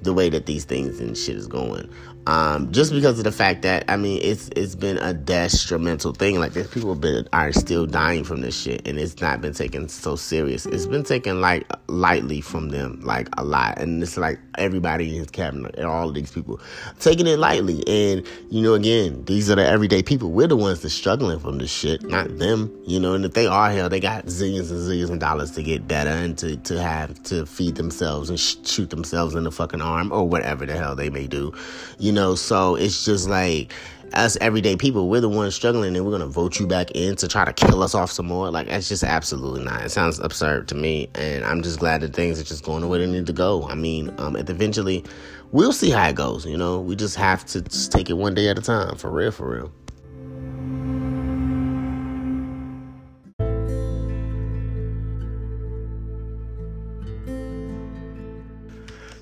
the 0.02 0.12
way 0.12 0.28
that 0.28 0.46
these 0.46 0.64
things 0.64 1.00
and 1.00 1.16
shit 1.16 1.36
is 1.36 1.46
going. 1.46 1.88
Um, 2.26 2.70
just 2.70 2.92
because 2.92 3.18
of 3.18 3.24
the 3.24 3.32
fact 3.32 3.62
that 3.62 3.84
I 3.88 3.96
mean 3.96 4.20
it's 4.22 4.48
it's 4.54 4.76
been 4.76 4.98
a 4.98 5.12
detrimental 5.12 6.12
thing. 6.12 6.38
Like 6.38 6.52
there's 6.52 6.68
people 6.68 6.94
been 6.94 7.28
are 7.32 7.52
still 7.52 7.84
dying 7.84 8.22
from 8.22 8.42
this 8.42 8.60
shit, 8.60 8.86
and 8.86 8.98
it's 8.98 9.20
not 9.20 9.40
been 9.40 9.54
taken 9.54 9.88
so 9.88 10.14
serious. 10.14 10.64
It's 10.66 10.86
been 10.86 11.02
taken 11.02 11.40
like 11.40 11.66
lightly 11.88 12.40
from 12.40 12.68
them, 12.68 13.00
like 13.02 13.28
a 13.38 13.44
lot, 13.44 13.78
and 13.78 14.02
it's 14.02 14.16
like 14.16 14.38
everybody 14.56 15.10
in 15.10 15.18
his 15.18 15.30
cabinet 15.30 15.74
and 15.76 15.86
all 15.86 16.12
these 16.12 16.30
people 16.30 16.60
taking 17.00 17.26
it 17.26 17.38
lightly. 17.40 17.82
And 17.88 18.26
you 18.50 18.62
know, 18.62 18.74
again, 18.74 19.24
these 19.24 19.50
are 19.50 19.56
the 19.56 19.66
everyday 19.66 20.02
people. 20.04 20.30
We're 20.30 20.46
the 20.46 20.56
ones 20.56 20.80
that's 20.80 20.94
struggling 20.94 21.40
from 21.40 21.58
this 21.58 21.72
shit, 21.72 22.04
not 22.04 22.38
them. 22.38 22.72
You 22.86 23.00
know, 23.00 23.14
and 23.14 23.24
if 23.24 23.32
they 23.34 23.48
are 23.48 23.70
hell, 23.70 23.88
they 23.88 24.00
got 24.00 24.26
zillions 24.26 24.70
and 24.70 24.78
zillions 24.78 25.10
of 25.10 25.18
dollars 25.18 25.50
to 25.52 25.62
get 25.62 25.88
better 25.88 26.10
and 26.10 26.38
to 26.38 26.56
to 26.58 26.80
have 26.80 27.20
to 27.24 27.46
feed 27.46 27.74
themselves 27.74 28.30
and 28.30 28.38
sh- 28.38 28.56
shoot 28.64 28.90
themselves 28.90 29.34
in 29.34 29.42
the 29.42 29.50
fucking 29.50 29.80
arm 29.80 30.12
or 30.12 30.28
whatever 30.28 30.66
the 30.66 30.76
hell 30.76 30.94
they 30.94 31.10
may 31.10 31.26
do. 31.26 31.52
You 31.98 32.11
you 32.12 32.16
know, 32.16 32.34
so 32.34 32.74
it's 32.74 33.06
just 33.06 33.26
like 33.26 33.72
us 34.12 34.36
everyday 34.42 34.76
people, 34.76 35.08
we're 35.08 35.22
the 35.22 35.30
ones 35.30 35.54
struggling 35.54 35.96
and 35.96 36.04
we're 36.04 36.12
gonna 36.12 36.26
vote 36.26 36.60
you 36.60 36.66
back 36.66 36.90
in 36.90 37.16
to 37.16 37.26
try 37.26 37.42
to 37.42 37.54
kill 37.54 37.82
us 37.82 37.94
off 37.94 38.10
some 38.10 38.26
more. 38.26 38.50
Like 38.50 38.66
that's 38.66 38.86
just 38.86 39.02
absolutely 39.02 39.64
not. 39.64 39.82
It 39.82 39.88
sounds 39.88 40.18
absurd 40.18 40.68
to 40.68 40.74
me, 40.74 41.08
and 41.14 41.42
I'm 41.42 41.62
just 41.62 41.78
glad 41.78 42.02
that 42.02 42.14
things 42.14 42.38
are 42.38 42.44
just 42.44 42.66
going 42.66 42.82
the 42.82 42.86
way 42.86 42.98
they 42.98 43.10
need 43.10 43.26
to 43.28 43.32
go. 43.32 43.66
I 43.66 43.76
mean, 43.76 44.12
um, 44.18 44.36
eventually, 44.36 45.06
we'll 45.52 45.72
see 45.72 45.88
how 45.88 46.06
it 46.06 46.14
goes. 46.14 46.44
You 46.44 46.58
know, 46.58 46.80
we 46.80 46.96
just 46.96 47.16
have 47.16 47.46
to 47.46 47.62
just 47.62 47.90
take 47.90 48.10
it 48.10 48.18
one 48.18 48.34
day 48.34 48.50
at 48.50 48.58
a 48.58 48.62
time, 48.62 48.96
for 48.96 49.10
real, 49.10 49.30
for 49.30 49.48
real. 49.48 49.72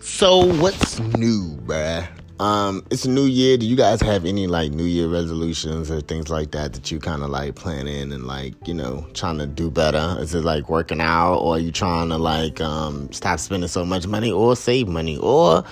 So 0.01 0.45
what's 0.45 0.99
new, 0.99 1.57
bruh? 1.65 2.07
Um, 2.41 2.87
it's 2.91 3.05
a 3.05 3.11
new 3.11 3.27
year. 3.27 3.59
Do 3.59 3.67
you 3.67 3.77
guys 3.77 4.01
have 4.01 4.25
any 4.25 4.47
like 4.47 4.73
New 4.73 4.85
Year 4.85 5.09
resolutions 5.09 5.91
or 5.91 6.01
things 6.01 6.31
like 6.31 6.53
that 6.53 6.73
that 6.73 6.91
you 6.91 6.99
kind 6.99 7.23
of 7.23 7.29
like 7.29 7.55
planning 7.55 8.13
and 8.13 8.27
like 8.27 8.55
you 8.67 8.73
know 8.73 9.07
trying 9.13 9.37
to 9.39 9.47
do 9.47 9.71
better? 9.71 10.17
Is 10.19 10.35
it 10.35 10.43
like 10.43 10.71
working 10.71 11.03
out, 11.03 11.37
or 11.37 11.57
are 11.57 11.59
you 11.59 11.71
trying 11.71 12.09
to 12.09 12.17
like 12.17 12.59
um, 12.63 13.13
stop 13.13 13.41
spending 13.41 13.69
so 13.69 13.85
much 13.85 14.07
money, 14.07 14.33
or 14.33 14.57
save 14.57 14.89
money, 14.89 15.19
or 15.19 15.65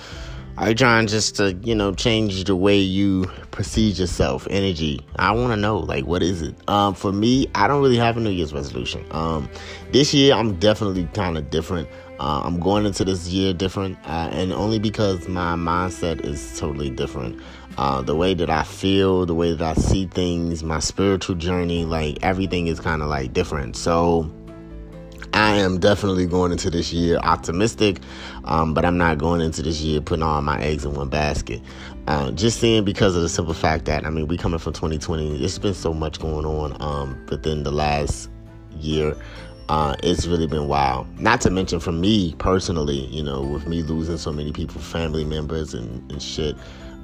are 0.59 0.69
you 0.69 0.75
trying 0.75 1.07
just 1.07 1.37
to 1.37 1.53
you 1.63 1.73
know 1.73 1.91
change 1.91 2.43
the 2.43 2.55
way 2.55 2.77
you 2.77 3.25
perceive 3.49 3.97
yourself, 3.97 4.45
energy? 4.51 5.03
I 5.15 5.31
want 5.31 5.53
to 5.53 5.57
know 5.57 5.79
like 5.79 6.05
what 6.05 6.21
is 6.21 6.43
it? 6.43 6.53
Um, 6.69 6.93
for 6.93 7.11
me, 7.11 7.47
I 7.55 7.67
don't 7.67 7.81
really 7.81 7.97
have 7.97 8.15
a 8.15 8.19
New 8.19 8.29
Year's 8.29 8.53
resolution. 8.53 9.03
Um, 9.09 9.49
this 9.91 10.13
year 10.13 10.35
I'm 10.35 10.59
definitely 10.59 11.09
kind 11.15 11.35
of 11.35 11.49
different. 11.49 11.89
Uh, 12.19 12.41
I'm 12.43 12.59
going 12.59 12.85
into 12.85 13.05
this 13.05 13.27
year 13.29 13.53
different, 13.53 13.97
uh, 14.05 14.29
and 14.31 14.51
only 14.51 14.77
because 14.77 15.27
my 15.27 15.55
mindset 15.55 16.25
is 16.25 16.59
totally 16.59 16.89
different. 16.89 17.41
Uh, 17.77 18.01
the 18.01 18.15
way 18.15 18.33
that 18.33 18.49
I 18.49 18.63
feel, 18.63 19.25
the 19.25 19.35
way 19.35 19.53
that 19.53 19.77
I 19.77 19.79
see 19.79 20.05
things, 20.05 20.61
my 20.63 20.79
spiritual 20.79 21.35
journey, 21.35 21.85
like 21.85 22.17
everything 22.21 22.67
is 22.67 22.79
kind 22.79 23.01
of 23.01 23.07
like 23.07 23.31
different. 23.31 23.77
So 23.77 24.29
I 25.33 25.55
am 25.55 25.79
definitely 25.79 26.25
going 26.25 26.51
into 26.51 26.69
this 26.69 26.91
year 26.91 27.19
optimistic, 27.19 28.01
um, 28.43 28.73
but 28.73 28.83
I'm 28.83 28.97
not 28.97 29.17
going 29.17 29.39
into 29.39 29.61
this 29.61 29.79
year 29.79 30.01
putting 30.01 30.23
all 30.23 30.41
my 30.41 30.59
eggs 30.61 30.83
in 30.83 30.93
one 30.93 31.07
basket. 31.07 31.61
Uh, 32.07 32.31
just 32.31 32.59
seeing 32.59 32.83
because 32.83 33.15
of 33.15 33.21
the 33.21 33.29
simple 33.29 33.53
fact 33.53 33.85
that 33.85 34.05
I 34.05 34.09
mean 34.09 34.27
we 34.27 34.35
coming 34.35 34.59
from 34.59 34.73
2020, 34.73 35.37
there's 35.37 35.59
been 35.59 35.73
so 35.73 35.93
much 35.93 36.19
going 36.19 36.45
on 36.45 36.75
um, 36.81 37.25
within 37.29 37.63
the 37.63 37.71
last 37.71 38.29
year 38.77 39.15
uh, 39.69 39.95
it's 40.01 40.25
really 40.25 40.47
been 40.47 40.67
wild. 40.67 41.07
Not 41.19 41.41
to 41.41 41.51
mention 41.51 41.79
for 41.79 41.91
me 41.91 42.33
personally, 42.39 43.05
you 43.05 43.21
know, 43.21 43.41
with 43.43 43.67
me 43.67 43.83
losing 43.83 44.17
so 44.17 44.33
many 44.33 44.51
people, 44.51 44.81
family 44.81 45.23
members 45.23 45.75
and, 45.75 46.11
and 46.11 46.21
shit 46.21 46.57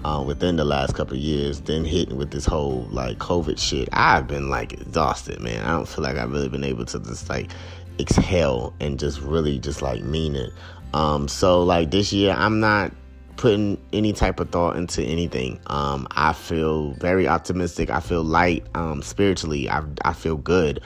uh, 0.03 0.23
within 0.25 0.55
the 0.55 0.65
last 0.65 0.95
couple 0.95 1.15
years, 1.15 1.61
then 1.61 1.85
hitting 1.85 2.17
with 2.17 2.31
this 2.31 2.45
whole 2.45 2.87
like 2.89 3.19
COVID 3.19 3.59
shit, 3.59 3.87
I've 3.93 4.27
been 4.27 4.49
like 4.49 4.73
exhausted, 4.73 5.39
man. 5.41 5.63
I 5.63 5.73
don't 5.73 5.87
feel 5.87 6.03
like 6.03 6.17
I've 6.17 6.31
really 6.31 6.49
been 6.49 6.63
able 6.63 6.85
to 6.85 6.99
just 6.99 7.29
like 7.29 7.51
exhale 7.99 8.73
and 8.79 8.97
just 8.99 9.21
really 9.21 9.59
just 9.59 9.83
like 9.83 10.01
mean 10.01 10.35
it. 10.35 10.51
Um, 10.95 11.27
so 11.27 11.61
like 11.61 11.91
this 11.91 12.11
year, 12.11 12.33
I'm 12.35 12.59
not 12.59 12.91
putting 13.37 13.77
any 13.93 14.11
type 14.11 14.39
of 14.39 14.49
thought 14.49 14.75
into 14.75 15.03
anything. 15.03 15.59
Um, 15.67 16.07
I 16.11 16.33
feel 16.33 16.93
very 16.93 17.27
optimistic. 17.27 17.91
I 17.91 17.99
feel 17.99 18.23
light 18.23 18.65
um, 18.73 19.03
spiritually. 19.03 19.69
I, 19.69 19.83
I 20.03 20.13
feel 20.13 20.37
good. 20.37 20.81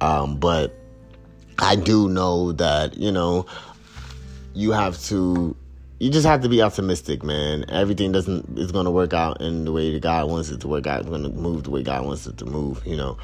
Um, 0.00 0.36
but 0.36 0.78
I 1.58 1.76
do 1.76 2.08
know 2.08 2.52
that, 2.52 2.96
you 2.96 3.12
know, 3.12 3.46
you 4.54 4.72
have 4.72 5.00
to 5.04 5.56
you 5.98 6.10
just 6.10 6.26
have 6.26 6.42
to 6.42 6.48
be 6.48 6.60
optimistic, 6.60 7.22
man. 7.22 7.64
Everything 7.70 8.12
doesn't 8.12 8.58
is 8.58 8.72
to 8.72 8.90
work 8.90 9.14
out 9.14 9.40
in 9.40 9.64
the 9.64 9.72
way 9.72 9.92
that 9.92 10.02
God 10.02 10.28
wants 10.28 10.50
it 10.50 10.60
to 10.60 10.68
work 10.68 10.86
out. 10.86 11.00
It's 11.00 11.08
to 11.08 11.18
move 11.18 11.64
the 11.64 11.70
way 11.70 11.82
God 11.82 12.04
wants 12.04 12.26
it 12.26 12.36
to 12.38 12.44
move, 12.44 12.84
you 12.84 12.96
know. 12.96 13.16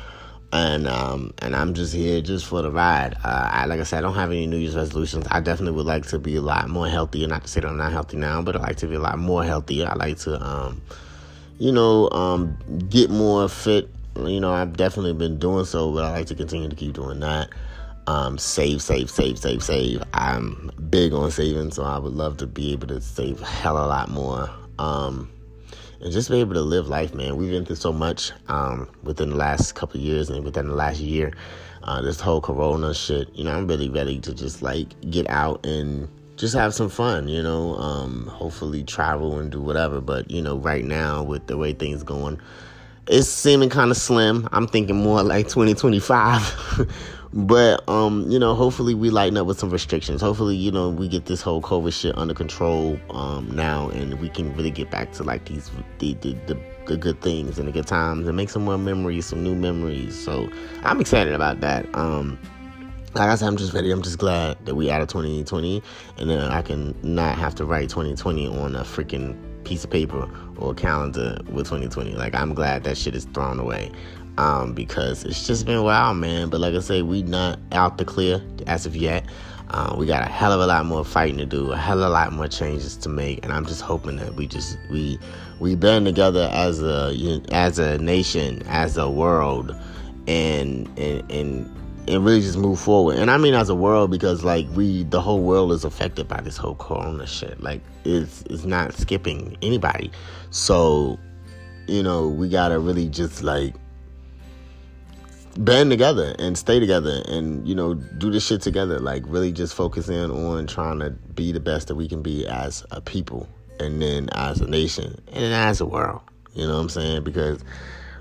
And 0.52 0.88
um 0.88 1.32
and 1.38 1.54
I'm 1.54 1.74
just 1.74 1.94
here 1.94 2.20
just 2.20 2.46
for 2.46 2.62
the 2.62 2.70
ride. 2.70 3.16
Uh, 3.24 3.50
I 3.52 3.66
like 3.66 3.80
I 3.80 3.84
said, 3.84 3.98
I 3.98 4.00
don't 4.00 4.14
have 4.14 4.30
any 4.30 4.46
New 4.46 4.56
Year's 4.56 4.76
resolutions. 4.76 5.26
I 5.30 5.40
definitely 5.40 5.76
would 5.76 5.86
like 5.86 6.06
to 6.06 6.18
be 6.18 6.36
a 6.36 6.40
lot 6.40 6.68
more 6.68 6.88
healthier. 6.88 7.26
Not 7.28 7.42
to 7.42 7.48
say 7.48 7.60
that 7.60 7.68
I'm 7.68 7.76
not 7.76 7.92
healthy 7.92 8.16
now, 8.16 8.42
but 8.42 8.56
I 8.56 8.60
like 8.60 8.76
to 8.76 8.86
be 8.86 8.94
a 8.94 9.00
lot 9.00 9.18
more 9.18 9.44
healthier. 9.44 9.88
I 9.88 9.94
like 9.94 10.18
to 10.18 10.40
um, 10.42 10.80
you 11.58 11.72
know, 11.72 12.08
um, 12.10 12.56
get 12.88 13.10
more 13.10 13.48
fit. 13.48 13.88
You 14.16 14.40
know, 14.40 14.52
I've 14.52 14.76
definitely 14.76 15.12
been 15.12 15.38
doing 15.38 15.64
so, 15.64 15.92
but 15.92 16.04
I 16.04 16.10
like 16.10 16.26
to 16.26 16.34
continue 16.34 16.68
to 16.68 16.76
keep 16.76 16.94
doing 16.94 17.20
that 17.20 17.50
um, 18.06 18.38
save, 18.38 18.82
save, 18.82 19.10
save, 19.10 19.38
save, 19.38 19.62
save. 19.62 20.02
I'm 20.14 20.70
big 20.90 21.12
on 21.12 21.30
saving, 21.30 21.70
so 21.70 21.84
I 21.84 21.98
would 21.98 22.12
love 22.12 22.36
to 22.38 22.46
be 22.46 22.72
able 22.72 22.88
to 22.88 23.00
save 23.00 23.40
a 23.40 23.46
hell 23.46 23.76
a 23.76 23.86
lot 23.86 24.10
more. 24.10 24.50
Um, 24.78 25.30
and 26.00 26.12
just 26.12 26.30
be 26.30 26.40
able 26.40 26.54
to 26.54 26.62
live 26.62 26.88
life, 26.88 27.14
man. 27.14 27.36
We've 27.36 27.50
been 27.50 27.66
through 27.66 27.76
so 27.76 27.92
much 27.92 28.32
um, 28.48 28.88
within 29.02 29.30
the 29.30 29.36
last 29.36 29.74
couple 29.74 30.00
years 30.00 30.30
and 30.30 30.44
within 30.44 30.68
the 30.68 30.74
last 30.74 31.00
year. 31.00 31.32
Uh, 31.82 32.00
this 32.02 32.20
whole 32.20 32.40
corona 32.40 32.94
shit, 32.94 33.28
you 33.34 33.44
know, 33.44 33.56
I'm 33.56 33.66
really 33.66 33.88
ready 33.88 34.18
to 34.20 34.34
just 34.34 34.62
like 34.62 34.88
get 35.10 35.28
out 35.28 35.64
and 35.64 36.08
just 36.36 36.54
have 36.54 36.74
some 36.74 36.88
fun, 36.88 37.28
you 37.28 37.42
know. 37.42 37.76
Um, 37.76 38.26
hopefully 38.26 38.82
travel 38.82 39.38
and 39.38 39.50
do 39.50 39.60
whatever. 39.60 40.00
But 40.00 40.30
you 40.30 40.42
know, 40.42 40.56
right 40.56 40.84
now 40.84 41.22
with 41.22 41.46
the 41.46 41.56
way 41.56 41.72
things 41.72 42.02
going, 42.02 42.40
it's 43.06 43.28
seeming 43.28 43.70
kind 43.70 43.90
of 43.90 43.96
slim. 43.96 44.48
I'm 44.52 44.66
thinking 44.66 44.96
more 44.96 45.22
like 45.22 45.48
2025. 45.48 46.88
But 47.32 47.88
um, 47.88 48.28
you 48.28 48.38
know, 48.38 48.54
hopefully 48.54 48.94
we 48.94 49.10
lighten 49.10 49.36
up 49.36 49.46
with 49.46 49.58
some 49.58 49.70
restrictions. 49.70 50.20
Hopefully, 50.20 50.56
you 50.56 50.72
know, 50.72 50.88
we 50.88 51.06
get 51.06 51.26
this 51.26 51.40
whole 51.40 51.62
COVID 51.62 51.92
shit 51.92 52.16
under 52.18 52.34
control 52.34 52.98
um 53.10 53.50
now, 53.54 53.88
and 53.90 54.20
we 54.20 54.28
can 54.28 54.54
really 54.56 54.70
get 54.70 54.90
back 54.90 55.12
to 55.12 55.22
like 55.22 55.44
these 55.44 55.70
the 55.98 56.14
the, 56.14 56.32
the, 56.46 56.60
the 56.86 56.96
good 56.96 57.20
things 57.20 57.58
and 57.58 57.68
the 57.68 57.72
good 57.72 57.86
times, 57.86 58.26
and 58.26 58.36
make 58.36 58.50
some 58.50 58.64
more 58.64 58.78
memories, 58.78 59.26
some 59.26 59.44
new 59.44 59.54
memories. 59.54 60.18
So 60.18 60.48
I'm 60.82 61.00
excited 61.00 61.32
about 61.32 61.60
that. 61.60 61.86
Um, 61.94 62.36
like 63.14 63.28
I 63.28 63.34
said, 63.36 63.46
I'm 63.46 63.56
just 63.56 63.72
ready. 63.72 63.92
I'm 63.92 64.02
just 64.02 64.18
glad 64.18 64.56
that 64.66 64.74
we 64.74 64.90
out 64.90 65.00
of 65.00 65.06
2020, 65.08 65.82
and 66.18 66.30
then 66.30 66.40
I 66.50 66.62
can 66.62 66.96
not 67.04 67.38
have 67.38 67.54
to 67.56 67.64
write 67.64 67.90
2020 67.90 68.48
on 68.48 68.74
a 68.74 68.82
freaking 68.82 69.36
piece 69.62 69.84
of 69.84 69.90
paper 69.90 70.28
or 70.56 70.74
calendar 70.74 71.38
with 71.50 71.66
2020. 71.66 72.14
Like 72.14 72.34
I'm 72.34 72.54
glad 72.54 72.82
that 72.84 72.96
shit 72.96 73.14
is 73.14 73.24
thrown 73.26 73.60
away 73.60 73.92
um, 74.38 74.72
because 74.72 75.24
it's 75.24 75.46
just 75.46 75.66
been 75.66 75.82
wild, 75.82 76.16
man. 76.16 76.48
But 76.48 76.60
like 76.60 76.74
I 76.74 76.80
say, 76.80 77.02
we 77.02 77.22
not 77.22 77.58
out 77.72 77.98
the 77.98 78.04
clear 78.04 78.42
as 78.66 78.86
of 78.86 78.96
yet. 78.96 79.24
Uh, 79.70 79.94
we 79.96 80.04
got 80.04 80.22
a 80.22 80.26
hell 80.26 80.52
of 80.52 80.60
a 80.60 80.66
lot 80.66 80.84
more 80.84 81.04
fighting 81.04 81.38
to 81.38 81.46
do, 81.46 81.70
a 81.70 81.76
hell 81.76 82.02
of 82.02 82.08
a 82.08 82.12
lot 82.12 82.32
more 82.32 82.48
changes 82.48 82.96
to 82.96 83.08
make, 83.08 83.44
and 83.44 83.52
I'm 83.52 83.64
just 83.64 83.80
hoping 83.80 84.16
that 84.16 84.34
we 84.34 84.48
just 84.48 84.76
we 84.90 85.18
we 85.60 85.76
band 85.76 86.06
together 86.06 86.48
as 86.52 86.82
a 86.82 87.14
as 87.52 87.78
a 87.78 87.98
nation, 87.98 88.62
as 88.66 88.96
a 88.96 89.08
world, 89.08 89.76
and 90.26 90.88
and 90.98 91.30
and 91.30 91.76
and 92.08 92.24
really 92.24 92.40
just 92.40 92.58
move 92.58 92.80
forward. 92.80 93.16
And 93.18 93.30
I 93.30 93.36
mean 93.36 93.54
as 93.54 93.68
a 93.68 93.74
world 93.74 94.10
because 94.10 94.42
like 94.42 94.66
we 94.74 95.04
the 95.04 95.20
whole 95.20 95.40
world 95.40 95.70
is 95.70 95.84
affected 95.84 96.26
by 96.26 96.40
this 96.40 96.56
whole 96.56 96.74
corona 96.74 97.26
shit. 97.26 97.62
Like 97.62 97.80
it's 98.04 98.42
it's 98.50 98.64
not 98.64 98.94
skipping 98.94 99.56
anybody. 99.62 100.10
So, 100.50 101.18
you 101.86 102.02
know, 102.02 102.28
we 102.28 102.48
gotta 102.48 102.80
really 102.80 103.08
just 103.08 103.44
like 103.44 103.74
band 105.56 105.90
together 105.90 106.34
and 106.38 106.56
stay 106.56 106.78
together 106.78 107.22
and 107.28 107.66
you 107.66 107.74
know 107.74 107.94
do 107.94 108.30
this 108.30 108.46
shit 108.46 108.62
together. 108.62 108.98
Like 108.98 109.22
really 109.26 109.52
just 109.52 109.74
focus 109.74 110.08
in 110.08 110.30
on 110.30 110.66
trying 110.66 111.00
to 111.00 111.10
be 111.10 111.52
the 111.52 111.60
best 111.60 111.88
that 111.88 111.94
we 111.94 112.08
can 112.08 112.22
be 112.22 112.46
as 112.46 112.84
a 112.90 113.00
people 113.00 113.48
and 113.78 114.00
then 114.00 114.28
as 114.32 114.60
a 114.60 114.66
nation 114.66 115.20
and 115.32 115.52
as 115.54 115.80
a 115.80 115.86
world. 115.86 116.20
You 116.54 116.66
know 116.66 116.74
what 116.74 116.80
i'm 116.80 116.88
saying? 116.88 117.24
Because 117.24 117.64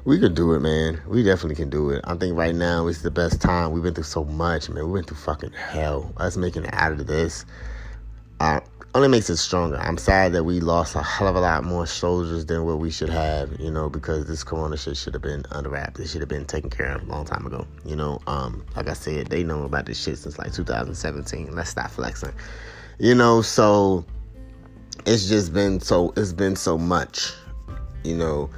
we 0.06 0.20
can 0.20 0.34
do 0.34 0.54
it 0.54 0.60
man. 0.60 1.02
We 1.08 1.24
definitely 1.24 1.56
can 1.56 1.70
do 1.70 1.90
it. 1.90 2.02
I 2.06 2.16
think 2.16 2.38
right 2.38 2.56
now 2.56 2.88
is 2.88 3.02
the 3.02 3.12
best 3.12 3.42
time. 3.42 3.72
We've 3.72 3.84
been 3.84 3.94
through 3.94 4.04
so 4.04 4.24
much 4.24 4.70
man. 4.70 4.86
We 4.86 4.92
went 4.92 5.08
through 5.08 5.18
fucking 5.18 5.52
hell. 5.52 6.14
Us 6.18 6.38
making 6.38 6.66
it 6.66 6.74
out 6.74 6.94
of 6.94 7.08
this 7.08 7.46
only 8.96 9.08
makes 9.08 9.30
it 9.30 9.38
stronger. 9.38 9.78
I'm 9.78 9.98
sad 9.98 10.34
that 10.34 10.44
we 10.44 10.60
lost 10.60 10.96
a 10.96 11.04
hell 11.04 11.28
of 11.28 11.36
a 11.36 11.40
lot 11.40 11.64
more 11.64 11.86
soldiers 11.86 12.46
than 12.46 12.66
what 12.66 12.80
we 12.80 12.90
should 12.90 13.10
have, 13.10 13.60
you 13.60 13.70
know, 13.70 13.90
because 13.90 14.26
this 14.28 14.44
corona 14.44 14.78
shit 14.78 14.98
should 14.98 15.14
have 15.14 15.22
been 15.22 15.44
unwrapped. 15.52 16.00
It 16.00 16.08
should 16.08 16.22
have 16.22 16.30
been 16.30 16.46
taken 16.46 16.70
care 16.70 16.96
of 16.96 17.04
a 17.04 17.06
long 17.06 17.26
time 17.26 17.46
ago. 17.46 17.68
You 17.86 17.96
know, 17.96 18.20
um, 18.26 18.66
like 18.76 18.90
I 18.90 18.94
said, 18.94 19.28
they 19.28 19.44
know 19.44 19.64
about 19.64 19.86
this 19.86 20.02
shit 20.02 20.18
since 20.18 20.40
like 20.40 20.54
2017. 20.54 21.56
Let's 21.56 21.70
stop 21.70 21.92
flexing. 21.92 22.34
You 22.98 23.14
know, 23.14 23.42
so 23.44 24.06
it's 25.06 25.30
just 25.30 25.54
been 25.54 25.80
so 25.80 26.12
it's 26.18 26.34
been 26.34 26.56
so 26.56 26.78
much, 26.78 27.32
you 28.04 28.18
know. 28.18 28.50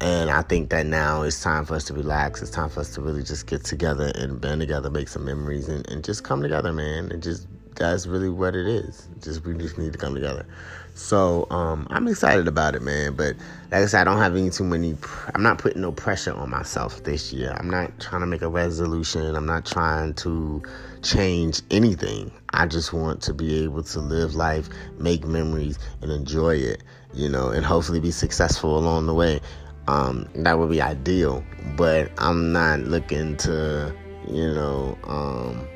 And 0.00 0.30
I 0.30 0.42
think 0.42 0.70
that 0.70 0.86
now 0.86 1.22
it's 1.22 1.42
time 1.42 1.64
for 1.64 1.74
us 1.74 1.84
to 1.86 1.94
relax. 1.94 2.40
It's 2.40 2.52
time 2.52 2.68
for 2.68 2.80
us 2.80 2.94
to 2.94 3.00
really 3.00 3.24
just 3.24 3.46
get 3.48 3.64
together 3.64 4.12
and 4.14 4.40
band 4.40 4.60
together, 4.60 4.90
make 4.90 5.08
some 5.08 5.24
memories, 5.24 5.68
and, 5.68 5.88
and 5.90 6.04
just 6.04 6.22
come 6.22 6.40
together, 6.40 6.72
man. 6.72 7.10
And 7.10 7.20
just 7.20 7.48
that's 7.78 8.06
really 8.06 8.28
what 8.28 8.54
it 8.54 8.66
is. 8.66 9.08
Just 9.22 9.44
we 9.44 9.56
just 9.56 9.78
need 9.78 9.92
to 9.92 9.98
come 9.98 10.14
together. 10.14 10.46
So 10.94 11.46
um, 11.50 11.86
I'm 11.90 12.08
excited 12.08 12.48
about 12.48 12.74
it, 12.74 12.82
man. 12.82 13.14
But 13.14 13.36
like 13.70 13.82
I 13.82 13.86
said, 13.86 14.00
I 14.00 14.04
don't 14.04 14.18
have 14.18 14.34
any 14.34 14.50
too 14.50 14.64
many. 14.64 14.96
I'm 15.32 15.42
not 15.42 15.58
putting 15.58 15.80
no 15.80 15.92
pressure 15.92 16.34
on 16.34 16.50
myself 16.50 17.04
this 17.04 17.32
year. 17.32 17.56
I'm 17.56 17.70
not 17.70 18.00
trying 18.00 18.20
to 18.22 18.26
make 18.26 18.42
a 18.42 18.48
resolution. 18.48 19.36
I'm 19.36 19.46
not 19.46 19.64
trying 19.64 20.14
to 20.14 20.60
change 21.02 21.62
anything. 21.70 22.32
I 22.52 22.66
just 22.66 22.92
want 22.92 23.22
to 23.22 23.32
be 23.32 23.62
able 23.62 23.84
to 23.84 24.00
live 24.00 24.34
life, 24.34 24.68
make 24.98 25.24
memories, 25.24 25.78
and 26.02 26.10
enjoy 26.10 26.56
it. 26.56 26.82
You 27.14 27.28
know, 27.28 27.50
and 27.50 27.64
hopefully 27.64 28.00
be 28.00 28.10
successful 28.10 28.76
along 28.76 29.06
the 29.06 29.14
way. 29.14 29.40
Um, 29.86 30.28
that 30.34 30.58
would 30.58 30.70
be 30.70 30.82
ideal. 30.82 31.44
But 31.76 32.10
I'm 32.18 32.52
not 32.52 32.80
looking 32.80 33.36
to, 33.38 33.94
you 34.26 34.48
know. 34.48 34.98
Um, 35.04 35.66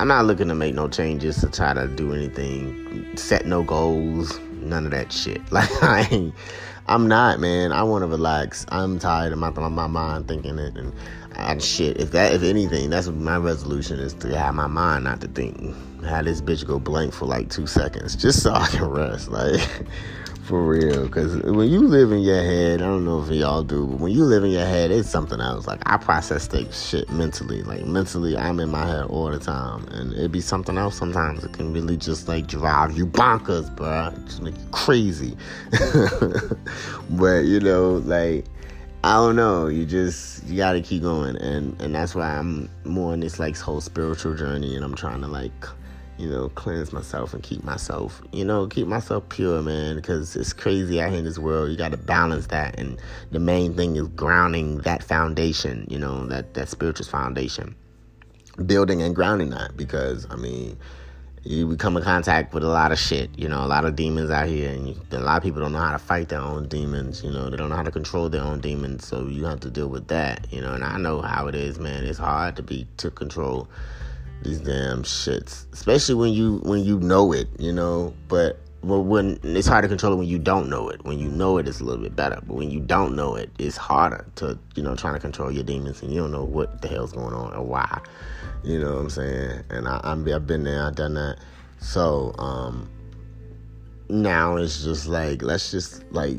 I'm 0.00 0.08
not 0.08 0.24
looking 0.24 0.48
to 0.48 0.54
make 0.54 0.74
no 0.74 0.88
changes 0.88 1.40
to 1.40 1.50
try 1.50 1.74
to 1.74 1.86
do 1.86 2.12
anything, 2.12 3.16
set 3.16 3.46
no 3.46 3.62
goals, 3.62 4.38
none 4.52 4.84
of 4.84 4.90
that 4.92 5.12
shit. 5.12 5.40
Like 5.52 5.70
I 5.82 6.08
ain't, 6.10 6.34
I'm 6.86 7.06
not, 7.08 7.38
man. 7.40 7.72
I 7.72 7.82
want 7.82 8.02
to 8.02 8.06
relax. 8.08 8.66
I'm 8.70 8.98
tired 8.98 9.32
of 9.32 9.38
my, 9.38 9.50
my 9.50 9.86
mind 9.86 10.28
thinking 10.28 10.58
it 10.58 10.76
and, 10.76 10.92
and 11.36 11.62
shit. 11.62 11.98
If 11.98 12.10
that, 12.12 12.32
if 12.32 12.42
anything, 12.42 12.90
that's 12.90 13.08
my 13.08 13.36
resolution 13.36 14.00
is 14.00 14.14
to 14.14 14.36
have 14.36 14.54
my 14.54 14.66
mind 14.66 15.04
not 15.04 15.20
to 15.20 15.28
think. 15.28 15.74
Have 16.04 16.24
this 16.24 16.40
bitch 16.40 16.66
go 16.66 16.78
blank 16.78 17.14
for 17.14 17.26
like 17.26 17.50
two 17.50 17.66
seconds, 17.66 18.16
just 18.16 18.42
so 18.42 18.52
I 18.52 18.66
can 18.68 18.86
rest. 18.86 19.30
Like. 19.30 19.60
For 20.52 20.62
real, 20.62 21.06
because 21.06 21.34
when 21.44 21.70
you 21.70 21.80
live 21.80 22.12
in 22.12 22.18
your 22.18 22.42
head, 22.42 22.82
I 22.82 22.84
don't 22.84 23.06
know 23.06 23.22
if 23.22 23.30
y'all 23.30 23.62
do, 23.62 23.86
but 23.86 24.00
when 24.00 24.12
you 24.12 24.22
live 24.22 24.44
in 24.44 24.50
your 24.50 24.66
head, 24.66 24.90
it's 24.90 25.08
something 25.08 25.40
else. 25.40 25.66
Like 25.66 25.80
I 25.86 25.96
process 25.96 26.46
that 26.48 26.74
shit 26.74 27.08
mentally. 27.08 27.62
Like 27.62 27.86
mentally, 27.86 28.36
I'm 28.36 28.60
in 28.60 28.68
my 28.68 28.86
head 28.86 29.06
all 29.06 29.30
the 29.30 29.38
time, 29.38 29.88
and 29.92 30.12
it'd 30.12 30.30
be 30.30 30.42
something 30.42 30.76
else. 30.76 30.94
Sometimes 30.94 31.42
it 31.42 31.54
can 31.54 31.72
really 31.72 31.96
just 31.96 32.28
like 32.28 32.48
drive 32.48 32.98
you 32.98 33.06
bonkers, 33.06 33.74
bro. 33.74 34.12
Just 34.26 34.42
make 34.42 34.54
you 34.54 34.66
crazy. 34.72 35.38
but 37.12 37.46
you 37.46 37.58
know, 37.58 38.02
like 38.04 38.44
I 39.04 39.14
don't 39.14 39.36
know. 39.36 39.68
You 39.68 39.86
just 39.86 40.44
you 40.44 40.58
got 40.58 40.74
to 40.74 40.82
keep 40.82 41.00
going, 41.00 41.36
and 41.38 41.80
and 41.80 41.94
that's 41.94 42.14
why 42.14 42.28
I'm 42.28 42.68
more 42.84 43.14
in 43.14 43.20
this 43.20 43.38
like 43.38 43.56
whole 43.56 43.80
spiritual 43.80 44.34
journey, 44.34 44.76
and 44.76 44.84
I'm 44.84 44.96
trying 44.96 45.22
to 45.22 45.28
like 45.28 45.66
you 46.22 46.28
know, 46.28 46.48
cleanse 46.50 46.92
myself 46.92 47.34
and 47.34 47.42
keep 47.42 47.64
myself, 47.64 48.22
you 48.30 48.44
know, 48.44 48.68
keep 48.68 48.86
myself 48.86 49.28
pure, 49.28 49.60
man, 49.60 49.96
because 49.96 50.36
it's 50.36 50.52
crazy 50.52 51.00
out 51.00 51.10
here 51.10 51.18
in 51.18 51.24
this 51.24 51.36
world. 51.36 51.68
You 51.68 51.76
got 51.76 51.90
to 51.90 51.96
balance 51.96 52.46
that. 52.46 52.78
And 52.78 52.96
the 53.32 53.40
main 53.40 53.74
thing 53.74 53.96
is 53.96 54.06
grounding 54.06 54.78
that 54.78 55.02
foundation, 55.02 55.84
you 55.90 55.98
know, 55.98 56.24
that, 56.26 56.54
that 56.54 56.68
spiritual 56.68 57.06
foundation. 57.06 57.74
Building 58.64 59.02
and 59.02 59.16
grounding 59.16 59.50
that 59.50 59.76
because, 59.76 60.28
I 60.30 60.36
mean, 60.36 60.78
you 61.42 61.66
become 61.66 61.96
in 61.96 62.04
contact 62.04 62.54
with 62.54 62.62
a 62.62 62.68
lot 62.68 62.92
of 62.92 63.00
shit, 63.00 63.36
you 63.36 63.48
know, 63.48 63.64
a 63.64 63.66
lot 63.66 63.84
of 63.84 63.96
demons 63.96 64.30
out 64.30 64.46
here, 64.46 64.70
and 64.70 64.90
you, 64.90 65.00
a 65.10 65.18
lot 65.18 65.38
of 65.38 65.42
people 65.42 65.60
don't 65.60 65.72
know 65.72 65.80
how 65.80 65.90
to 65.90 65.98
fight 65.98 66.28
their 66.28 66.40
own 66.40 66.68
demons, 66.68 67.24
you 67.24 67.32
know, 67.32 67.50
they 67.50 67.56
don't 67.56 67.68
know 67.68 67.74
how 67.74 67.82
to 67.82 67.90
control 67.90 68.28
their 68.28 68.42
own 68.42 68.60
demons, 68.60 69.04
so 69.04 69.26
you 69.26 69.44
have 69.44 69.58
to 69.58 69.70
deal 69.70 69.88
with 69.88 70.06
that, 70.06 70.46
you 70.52 70.60
know, 70.60 70.72
and 70.72 70.84
I 70.84 70.98
know 70.98 71.20
how 71.20 71.48
it 71.48 71.56
is, 71.56 71.80
man. 71.80 72.04
It's 72.04 72.20
hard 72.20 72.54
to 72.56 72.62
be 72.62 72.86
to 72.98 73.10
control 73.10 73.68
these 74.44 74.60
damn 74.60 75.02
shits. 75.02 75.72
Especially 75.72 76.14
when 76.14 76.32
you 76.32 76.58
when 76.62 76.84
you 76.84 76.98
know 77.00 77.32
it, 77.32 77.48
you 77.58 77.72
know. 77.72 78.14
But 78.28 78.58
when 78.82 79.38
it's 79.42 79.68
hard 79.68 79.82
to 79.82 79.88
control 79.88 80.12
it 80.14 80.16
when 80.16 80.28
you 80.28 80.38
don't 80.38 80.68
know 80.68 80.88
it. 80.88 81.04
When 81.04 81.18
you 81.18 81.28
know 81.28 81.58
it, 81.58 81.68
it's 81.68 81.80
a 81.80 81.84
little 81.84 82.02
bit 82.02 82.16
better. 82.16 82.40
But 82.46 82.54
when 82.54 82.70
you 82.70 82.80
don't 82.80 83.14
know 83.14 83.36
it, 83.36 83.50
it's 83.58 83.76
harder 83.76 84.26
to 84.36 84.58
you 84.74 84.82
know 84.82 84.94
trying 84.96 85.14
to 85.14 85.20
control 85.20 85.50
your 85.50 85.64
demons 85.64 86.02
and 86.02 86.12
you 86.12 86.20
don't 86.20 86.32
know 86.32 86.44
what 86.44 86.82
the 86.82 86.88
hell's 86.88 87.12
going 87.12 87.34
on 87.34 87.52
or 87.54 87.64
why. 87.64 88.00
You 88.64 88.78
know 88.80 88.94
what 88.94 89.00
I'm 89.00 89.10
saying? 89.10 89.64
And 89.70 89.88
I, 89.88 90.00
I'm, 90.04 90.26
I've 90.32 90.46
been 90.46 90.64
there, 90.64 90.84
I've 90.84 90.94
done 90.94 91.14
that. 91.14 91.38
So 91.80 92.34
um, 92.38 92.88
now 94.08 94.56
it's 94.56 94.84
just 94.84 95.06
like 95.06 95.42
let's 95.42 95.70
just 95.70 96.04
like 96.12 96.36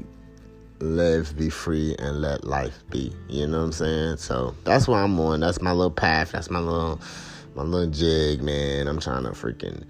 live, 0.79 1.35
be 1.37 1.49
free, 1.49 1.95
and 1.99 2.21
let 2.21 2.43
life 2.43 2.83
be. 2.89 3.13
You 3.29 3.47
know 3.47 3.59
what 3.59 3.65
I'm 3.65 3.71
saying? 3.71 4.17
So 4.17 4.53
that's 4.63 4.87
why 4.87 5.01
I'm 5.01 5.19
on. 5.19 5.39
That's 5.39 5.61
my 5.61 5.71
little 5.71 5.91
path. 5.91 6.33
That's 6.33 6.49
my 6.49 6.59
little 6.59 6.99
my 7.55 7.63
little 7.63 7.89
jig, 7.89 8.41
man. 8.41 8.87
I'm 8.87 8.99
trying 8.99 9.23
to 9.23 9.29
freaking, 9.31 9.83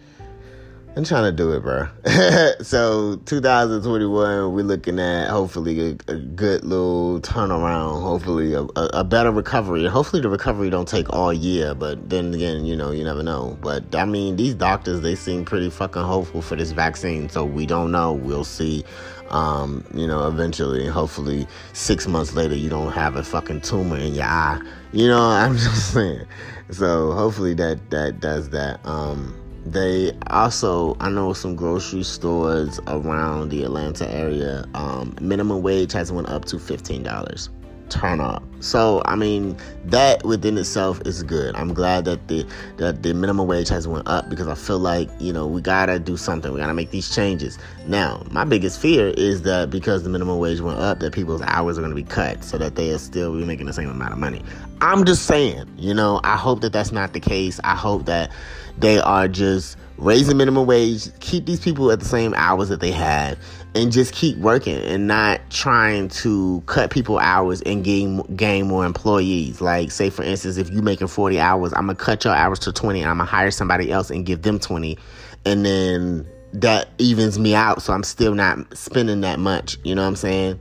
I'm 0.96 1.04
trying 1.04 1.24
to 1.24 1.32
do 1.32 1.54
it, 1.54 1.62
bro. 1.62 1.88
so 2.62 3.16
2021, 3.26 4.54
we're 4.54 4.64
looking 4.64 5.00
at 5.00 5.30
hopefully 5.30 5.92
a, 5.92 6.12
a 6.12 6.16
good 6.16 6.64
little 6.64 7.20
turnaround, 7.22 8.04
hopefully 8.04 8.54
a, 8.54 8.62
a, 8.62 8.90
a, 8.94 9.04
better 9.04 9.32
recovery. 9.32 9.86
Hopefully 9.88 10.22
the 10.22 10.30
recovery 10.30 10.70
don't 10.70 10.88
take 10.88 11.10
all 11.12 11.34
year, 11.34 11.74
but 11.74 12.10
then 12.10 12.34
again, 12.34 12.66
you 12.66 12.76
know, 12.76 12.92
you 12.92 13.04
never 13.04 13.24
know. 13.24 13.58
But 13.62 13.96
I 13.96 14.06
mean, 14.06 14.36
these 14.36 14.54
doctors, 14.54 15.02
they 15.02 15.16
seem 15.16 15.46
pretty 15.46 15.70
fucking 15.70 16.04
hopeful 16.04 16.42
for 16.42 16.56
this 16.56 16.72
vaccine, 16.72 17.30
so 17.30 17.46
we 17.46 17.66
don't 17.66 17.92
know. 17.92 18.14
We'll 18.14 18.44
see. 18.44 18.84
Um, 19.30 19.84
you 19.96 20.06
know, 20.06 20.28
eventually, 20.28 20.86
hopefully, 20.88 21.48
six 21.72 22.08
months 22.08 22.36
later, 22.36 22.56
you 22.56 22.70
don't 22.70 22.92
have 22.92 23.16
a 23.16 23.24
fucking 23.24 23.62
tumor 23.62 23.98
in 23.98 24.14
your 24.14 24.26
eye. 24.26 24.62
You 24.92 25.08
know, 25.08 25.22
I'm 25.28 25.58
just 25.58 25.94
saying. 25.94 26.28
So 26.72 27.12
hopefully 27.12 27.54
that 27.56 27.90
that 27.92 28.20
does 28.20 28.50
that. 28.50 28.86
Um, 28.86 29.40
they 29.66 30.12
also, 30.28 30.98
I 31.00 31.10
know 31.10 31.34
some 31.34 31.56
grocery 31.56 32.04
stores 32.04 32.80
around 32.88 33.50
the 33.50 33.64
Atlanta 33.64 34.10
area. 34.10 34.66
Um, 34.74 35.16
minimum 35.22 35.62
wage 35.62 35.94
has 35.94 36.12
went 36.12 36.28
up 36.30 36.46
to 36.46 36.60
fifteen 36.60 37.04
dollars 37.04 37.50
turn 37.90 38.20
up. 38.20 38.44
So 38.64 39.02
I 39.06 39.16
mean 39.16 39.58
that 39.86 40.24
within 40.26 40.58
itself 40.58 41.02
is 41.06 41.22
good. 41.22 41.54
I'm 41.56 41.74
glad 41.74 42.06
that 42.06 42.30
the 42.30 42.46
that 42.78 43.04
the 43.04 43.14
minimum 43.14 43.46
wage 43.46 43.68
has 43.68 43.88
went 43.88 44.08
up 44.08 44.30
because 44.30 44.48
I 44.48 44.56
feel 44.56 44.80
like 44.80 45.10
you 45.20 45.34
know 45.34 45.46
we 45.46 45.62
gotta 45.62 46.00
do 46.00 46.16
something. 46.16 46.54
We 46.54 46.60
gotta 46.60 46.74
make 46.74 46.92
these 46.92 47.14
changes. 47.14 47.60
Now 47.88 48.24
my 48.32 48.46
biggest 48.46 48.80
fear 48.80 49.10
is 49.18 49.42
that 49.42 49.70
because 49.70 50.04
the 50.04 50.10
minimum 50.10 50.40
wage 50.40 50.62
went 50.62 50.80
up, 50.80 51.00
that 51.02 51.12
people's 51.14 51.42
hours 51.42 51.78
are 51.78 51.82
gonna 51.82 51.94
be 51.94 52.04
cut 52.04 52.42
so 52.44 52.58
that 52.58 52.76
they 52.76 52.92
are 52.92 52.98
still 52.98 53.36
be 53.38 53.44
making 53.44 53.66
the 53.66 53.74
same 53.74 53.90
amount 53.90 54.14
of 54.14 54.20
money. 54.20 54.42
I'm 54.80 55.04
just 55.04 55.26
saying, 55.26 55.70
you 55.78 55.94
know, 55.94 56.22
I 56.24 56.38
hope 56.38 56.62
that 56.62 56.72
that's 56.72 56.94
not 56.94 57.12
the 57.12 57.20
case. 57.20 57.60
I 57.66 57.76
hope 57.76 58.06
that 58.06 58.32
they 58.78 59.00
are 59.00 59.28
just 59.28 59.78
raising 59.98 60.38
minimum 60.38 60.66
wage, 60.66 61.08
keep 61.20 61.46
these 61.46 61.60
people 61.60 61.92
at 61.92 62.00
the 62.00 62.06
same 62.06 62.34
hours 62.36 62.70
that 62.70 62.80
they 62.80 62.92
have, 62.92 63.38
and 63.76 63.92
just 63.92 64.14
keep 64.14 64.38
working 64.38 64.78
and 64.78 65.08
not 65.08 65.42
trying 65.50 66.08
to 66.10 66.62
cut 66.66 66.92
people 66.92 67.20
hours 67.20 67.62
and 67.62 67.84
gain 67.84 68.22
gain 68.36 68.68
more 68.68 68.86
employees. 68.86 69.62
Like 69.62 69.92
say 69.92 70.10
for 70.10 70.24
instance, 70.24 70.58
if 70.58 70.70
you 70.70 70.82
making 70.82 71.08
40 71.08 71.40
hours, 71.40 71.74
I'm 71.74 71.88
gonna 71.88 71.96
cut 71.96 72.24
your 72.24 72.36
hours 72.36 72.60
to 72.60 72.72
20 72.72 73.02
and 73.02 73.10
I'm 73.10 73.18
gonna 73.18 73.30
hire 73.30 73.52
somebody 73.52 73.92
else 73.92 74.10
and 74.10 74.26
give 74.26 74.42
them 74.44 74.60
20 74.60 74.98
and 75.46 75.66
then 75.66 76.28
that 76.54 76.90
evens 77.00 77.40
me 77.40 77.56
out 77.56 77.82
so 77.82 77.94
I'm 77.94 78.04
still 78.04 78.36
not 78.36 78.78
spending 78.78 79.22
that 79.22 79.40
much. 79.40 79.78
You 79.84 79.96
know 79.96 80.04
what 80.04 80.10
I'm 80.10 80.16
saying? 80.16 80.60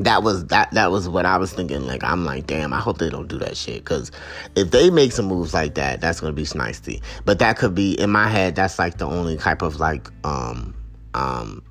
That 0.00 0.22
was 0.22 0.46
that 0.46 0.70
that 0.72 0.90
was 0.90 1.08
what 1.08 1.26
I 1.26 1.36
was 1.36 1.52
thinking. 1.52 1.86
Like 1.86 2.04
I'm 2.04 2.24
like, 2.24 2.46
damn, 2.46 2.72
I 2.72 2.80
hope 2.80 2.98
they 2.98 3.10
don't 3.10 3.28
do 3.28 3.38
that 3.38 3.56
shit. 3.56 3.84
Cause 3.84 4.10
if 4.54 4.70
they 4.70 4.90
make 4.90 5.12
some 5.12 5.26
moves 5.26 5.54
like 5.54 5.74
that, 5.74 6.00
that's 6.00 6.20
gonna 6.20 6.32
be 6.32 6.44
snisty. 6.44 7.02
But 7.24 7.38
that 7.38 7.56
could 7.58 7.74
be 7.74 7.98
in 7.98 8.10
my 8.10 8.28
head. 8.28 8.54
That's 8.54 8.78
like 8.78 8.98
the 8.98 9.06
only 9.06 9.36
type 9.36 9.62
of 9.62 9.80
like 9.80 10.08
um 10.24 10.74
um 11.14 11.62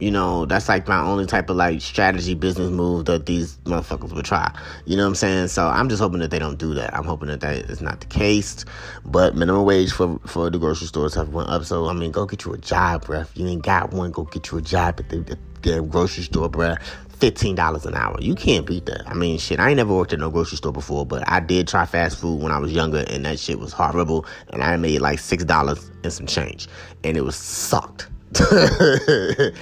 you 0.00 0.10
know, 0.10 0.46
that's 0.46 0.68
like 0.68 0.88
my 0.88 0.98
only 0.98 1.26
type 1.26 1.50
of 1.50 1.56
like 1.56 1.82
strategy 1.82 2.34
business 2.34 2.70
move 2.70 3.04
that 3.04 3.26
these 3.26 3.58
motherfuckers 3.58 4.14
would 4.14 4.24
try. 4.24 4.50
You 4.86 4.96
know 4.96 5.02
what 5.02 5.10
I'm 5.10 5.14
saying? 5.14 5.48
So 5.48 5.66
I'm 5.66 5.90
just 5.90 6.00
hoping 6.00 6.20
that 6.20 6.30
they 6.30 6.38
don't 6.38 6.58
do 6.58 6.72
that. 6.74 6.96
I'm 6.96 7.04
hoping 7.04 7.28
that 7.28 7.40
that 7.40 7.56
is 7.70 7.82
not 7.82 8.00
the 8.00 8.06
case. 8.06 8.64
But 9.04 9.36
minimum 9.36 9.66
wage 9.66 9.92
for 9.92 10.18
for 10.26 10.48
the 10.48 10.58
grocery 10.58 10.86
stores 10.86 11.14
have 11.14 11.28
went 11.28 11.50
up. 11.50 11.64
So 11.64 11.86
I 11.86 11.92
mean, 11.92 12.12
go 12.12 12.24
get 12.24 12.46
you 12.46 12.54
a 12.54 12.58
job, 12.58 13.04
bruh. 13.04 13.22
If 13.22 13.36
you 13.36 13.46
ain't 13.46 13.62
got 13.62 13.92
one, 13.92 14.10
go 14.10 14.24
get 14.24 14.50
you 14.50 14.58
a 14.58 14.62
job 14.62 14.98
at 15.00 15.10
the, 15.10 15.18
the 15.18 15.38
damn 15.60 15.88
grocery 15.88 16.24
store, 16.24 16.48
bruh. 16.48 16.80
$15 17.20 17.86
an 17.86 17.94
hour. 17.94 18.16
You 18.20 18.34
can't 18.34 18.66
beat 18.66 18.86
that. 18.86 19.08
I 19.08 19.14
mean, 19.14 19.38
shit, 19.38 19.60
I 19.60 19.68
ain't 19.68 19.76
never 19.76 19.94
worked 19.94 20.12
at 20.12 20.18
no 20.18 20.30
grocery 20.30 20.56
store 20.56 20.72
before, 20.72 21.06
but 21.06 21.22
I 21.28 21.40
did 21.40 21.68
try 21.68 21.86
fast 21.86 22.18
food 22.18 22.42
when 22.42 22.52
I 22.52 22.58
was 22.58 22.72
younger, 22.72 23.04
and 23.08 23.24
that 23.26 23.38
shit 23.38 23.58
was 23.58 23.72
horrible. 23.72 24.26
And 24.48 24.62
I 24.62 24.76
made 24.76 25.00
like 25.00 25.18
$6 25.18 25.90
and 26.02 26.12
some 26.12 26.26
change, 26.26 26.68
and 27.04 27.16
it 27.16 27.22
was 27.22 27.36
sucked. 27.36 28.08
that 28.32 29.52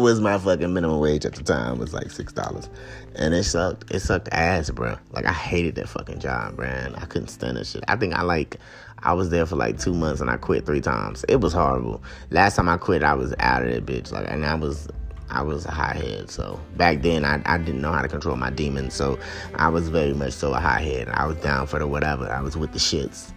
was 0.00 0.20
my 0.20 0.38
fucking 0.38 0.72
minimum 0.72 1.00
wage 1.00 1.26
at 1.26 1.34
the 1.34 1.42
time 1.42 1.76
was 1.76 1.92
like 1.92 2.08
six 2.08 2.32
dollars, 2.32 2.70
and 3.16 3.34
it 3.34 3.42
sucked. 3.42 3.92
It 3.92 3.98
sucked 3.98 4.28
ass, 4.30 4.70
bro. 4.70 4.96
Like 5.10 5.26
I 5.26 5.32
hated 5.32 5.74
that 5.74 5.88
fucking 5.88 6.20
job, 6.20 6.56
man. 6.56 6.94
I 6.94 7.06
couldn't 7.06 7.28
stand 7.28 7.56
that 7.56 7.66
shit. 7.66 7.82
I 7.88 7.96
think 7.96 8.14
I 8.14 8.22
like, 8.22 8.58
I 9.00 9.12
was 9.12 9.30
there 9.30 9.44
for 9.44 9.56
like 9.56 9.80
two 9.80 9.92
months 9.92 10.20
and 10.20 10.30
I 10.30 10.36
quit 10.36 10.64
three 10.66 10.80
times. 10.80 11.24
It 11.28 11.40
was 11.40 11.52
horrible. 11.52 12.00
Last 12.30 12.54
time 12.54 12.68
I 12.68 12.76
quit, 12.76 13.02
I 13.02 13.14
was 13.14 13.34
out 13.40 13.66
of 13.66 13.72
that 13.72 13.86
bitch. 13.86 14.12
Like, 14.12 14.30
and 14.30 14.46
I 14.46 14.54
was, 14.54 14.86
I 15.30 15.42
was 15.42 15.66
a 15.66 15.70
hothead. 15.70 16.30
So 16.30 16.60
back 16.76 17.02
then, 17.02 17.24
I, 17.24 17.42
I 17.46 17.58
didn't 17.58 17.80
know 17.80 17.92
how 17.92 18.02
to 18.02 18.08
control 18.08 18.36
my 18.36 18.50
demons. 18.50 18.94
So 18.94 19.18
I 19.56 19.68
was 19.68 19.88
very 19.88 20.14
much 20.14 20.32
so 20.32 20.52
a 20.52 20.60
hothead. 20.60 21.08
I 21.08 21.26
was 21.26 21.36
down 21.38 21.66
for 21.66 21.78
the 21.78 21.86
whatever. 21.86 22.30
I 22.30 22.40
was 22.40 22.56
with 22.56 22.72
the 22.72 22.78
shits. 22.78 23.32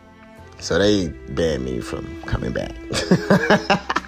So 0.60 0.78
they 0.78 1.08
banned 1.30 1.64
me 1.64 1.80
from 1.80 2.22
coming 2.24 2.52
back. 2.52 2.74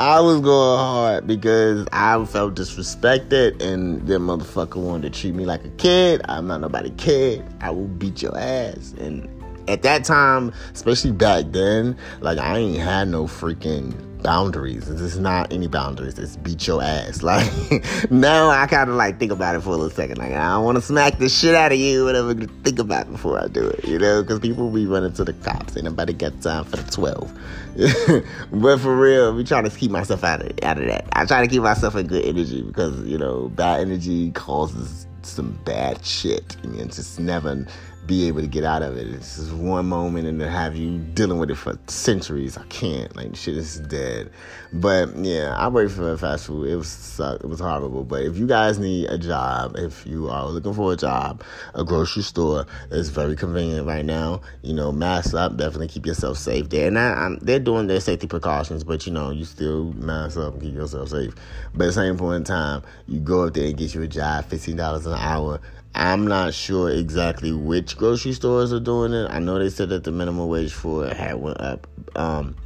I 0.00 0.18
was 0.18 0.40
going 0.40 0.78
hard 0.78 1.26
because 1.28 1.86
I 1.92 2.22
felt 2.24 2.56
disrespected 2.56 3.62
and 3.62 4.04
that 4.08 4.18
motherfucker 4.18 4.76
wanted 4.76 5.12
to 5.12 5.20
treat 5.20 5.34
me 5.34 5.46
like 5.46 5.64
a 5.64 5.70
kid. 5.70 6.20
I'm 6.24 6.48
not 6.48 6.60
nobody 6.60 6.90
kid. 6.90 7.44
I 7.60 7.70
will 7.70 7.86
beat 7.86 8.20
your 8.20 8.36
ass. 8.36 8.92
And 8.98 9.28
at 9.68 9.82
that 9.82 10.04
time, 10.04 10.52
especially 10.72 11.12
back 11.12 11.44
then, 11.50 11.96
like 12.20 12.38
I 12.38 12.58
ain't 12.58 12.80
had 12.80 13.06
no 13.06 13.26
freaking 13.26 13.94
boundaries. 14.24 14.88
It's 14.90 15.16
not 15.16 15.52
any 15.52 15.68
boundaries. 15.68 16.18
It's 16.18 16.36
beat 16.36 16.66
your 16.66 16.82
ass. 16.82 17.22
Like 17.34 18.10
now, 18.10 18.48
I 18.50 18.66
kind 18.66 18.90
of 18.90 18.96
like 18.96 19.18
think 19.18 19.32
about 19.32 19.54
it 19.54 19.60
for 19.60 19.70
a 19.70 19.72
little 19.72 19.90
second. 19.90 20.18
Like 20.18 20.32
I 20.32 20.54
don't 20.54 20.64
want 20.64 20.76
to 20.76 20.82
smack 20.82 21.18
the 21.18 21.28
shit 21.28 21.54
out 21.54 21.72
of 21.72 21.78
you. 21.78 22.04
Whatever. 22.04 22.34
Think 22.34 22.78
about 22.78 23.06
it 23.06 23.12
before 23.12 23.42
I 23.42 23.46
do 23.46 23.68
it. 23.68 23.84
You 23.84 23.98
know, 23.98 24.22
because 24.22 24.40
people 24.40 24.70
be 24.70 24.86
running 24.86 25.12
to 25.14 25.24
the 25.24 25.32
cops. 25.32 25.76
Ain't 25.76 25.84
nobody 25.84 26.12
got 26.12 26.40
time 26.42 26.64
for 26.64 26.76
the 26.76 26.90
twelve. 26.90 27.32
but 28.52 28.78
for 28.78 28.96
real, 28.96 29.34
we 29.34 29.44
trying 29.44 29.64
to 29.64 29.70
keep 29.70 29.90
myself 29.90 30.24
out 30.24 30.42
of 30.42 30.52
out 30.62 30.78
of 30.78 30.86
that. 30.86 31.06
I 31.12 31.24
try 31.24 31.40
to 31.40 31.48
keep 31.48 31.62
myself 31.62 31.94
in 31.96 32.06
good 32.06 32.24
energy 32.24 32.62
because 32.62 33.00
you 33.04 33.18
know 33.18 33.48
bad 33.50 33.80
energy 33.80 34.30
causes 34.32 35.06
some 35.22 35.58
bad 35.64 36.04
shit. 36.04 36.56
and 36.62 36.78
it's 36.80 36.96
just 36.96 37.18
never 37.18 37.66
be 38.06 38.28
able 38.28 38.40
to 38.40 38.46
get 38.46 38.64
out 38.64 38.82
of 38.82 38.96
it. 38.96 39.08
It's 39.08 39.36
just 39.36 39.52
one 39.52 39.86
moment 39.86 40.26
and 40.26 40.38
to 40.40 40.48
have 40.48 40.76
you 40.76 40.98
dealing 40.98 41.38
with 41.38 41.50
it 41.50 41.56
for 41.56 41.78
centuries. 41.86 42.58
I 42.58 42.64
can't. 42.64 43.14
Like 43.16 43.34
shit 43.34 43.56
is 43.56 43.80
dead. 43.80 44.30
But 44.72 45.16
yeah, 45.16 45.54
I 45.56 45.68
work 45.68 45.90
for 45.90 46.16
fast 46.18 46.46
food. 46.46 46.68
It 46.68 46.76
was 46.76 46.88
suck. 46.88 47.42
it 47.42 47.46
was 47.46 47.60
horrible. 47.60 48.04
But 48.04 48.22
if 48.22 48.36
you 48.36 48.46
guys 48.46 48.78
need 48.78 49.06
a 49.06 49.16
job, 49.16 49.76
if 49.76 50.06
you 50.06 50.28
are 50.28 50.46
looking 50.48 50.74
for 50.74 50.92
a 50.92 50.96
job, 50.96 51.42
a 51.74 51.84
grocery 51.84 52.22
store 52.22 52.66
is 52.90 53.08
very 53.08 53.36
convenient 53.36 53.86
right 53.86 54.04
now. 54.04 54.42
You 54.62 54.74
know, 54.74 54.92
mask 54.92 55.34
up. 55.34 55.56
Definitely 55.56 55.88
keep 55.88 56.06
yourself 56.06 56.36
safe 56.38 56.68
there. 56.68 56.88
And 56.88 56.98
I, 56.98 57.36
they're 57.40 57.58
doing 57.58 57.86
their 57.86 58.00
safety 58.00 58.26
precautions, 58.26 58.84
but 58.84 59.06
you 59.06 59.12
know, 59.12 59.30
you 59.30 59.44
still 59.44 59.92
mask 59.94 60.36
up 60.36 60.54
and 60.54 60.62
keep 60.62 60.74
yourself 60.74 61.08
safe. 61.10 61.34
But 61.74 61.84
at 61.84 61.86
the 61.86 61.92
same 61.92 62.18
point 62.18 62.36
in 62.36 62.44
time, 62.44 62.82
you 63.06 63.20
go 63.20 63.46
up 63.46 63.54
there 63.54 63.66
and 63.66 63.76
get 63.76 63.94
you 63.94 64.02
a 64.02 64.08
job, 64.08 64.46
fifteen 64.46 64.76
dollars 64.76 65.06
an 65.06 65.14
hour 65.14 65.60
I'm 65.94 66.26
not 66.26 66.54
sure 66.54 66.90
exactly 66.90 67.52
which 67.52 67.96
grocery 67.96 68.32
stores 68.32 68.72
are 68.72 68.80
doing 68.80 69.12
it. 69.12 69.30
I 69.30 69.38
know 69.38 69.58
they 69.58 69.70
said 69.70 69.90
that 69.90 70.04
the 70.04 70.10
minimum 70.10 70.48
wage 70.48 70.72
for 70.72 71.06
it 71.06 71.16
had 71.16 71.36
went 71.36 71.60
up. 71.60 71.86
Um, 72.16 72.56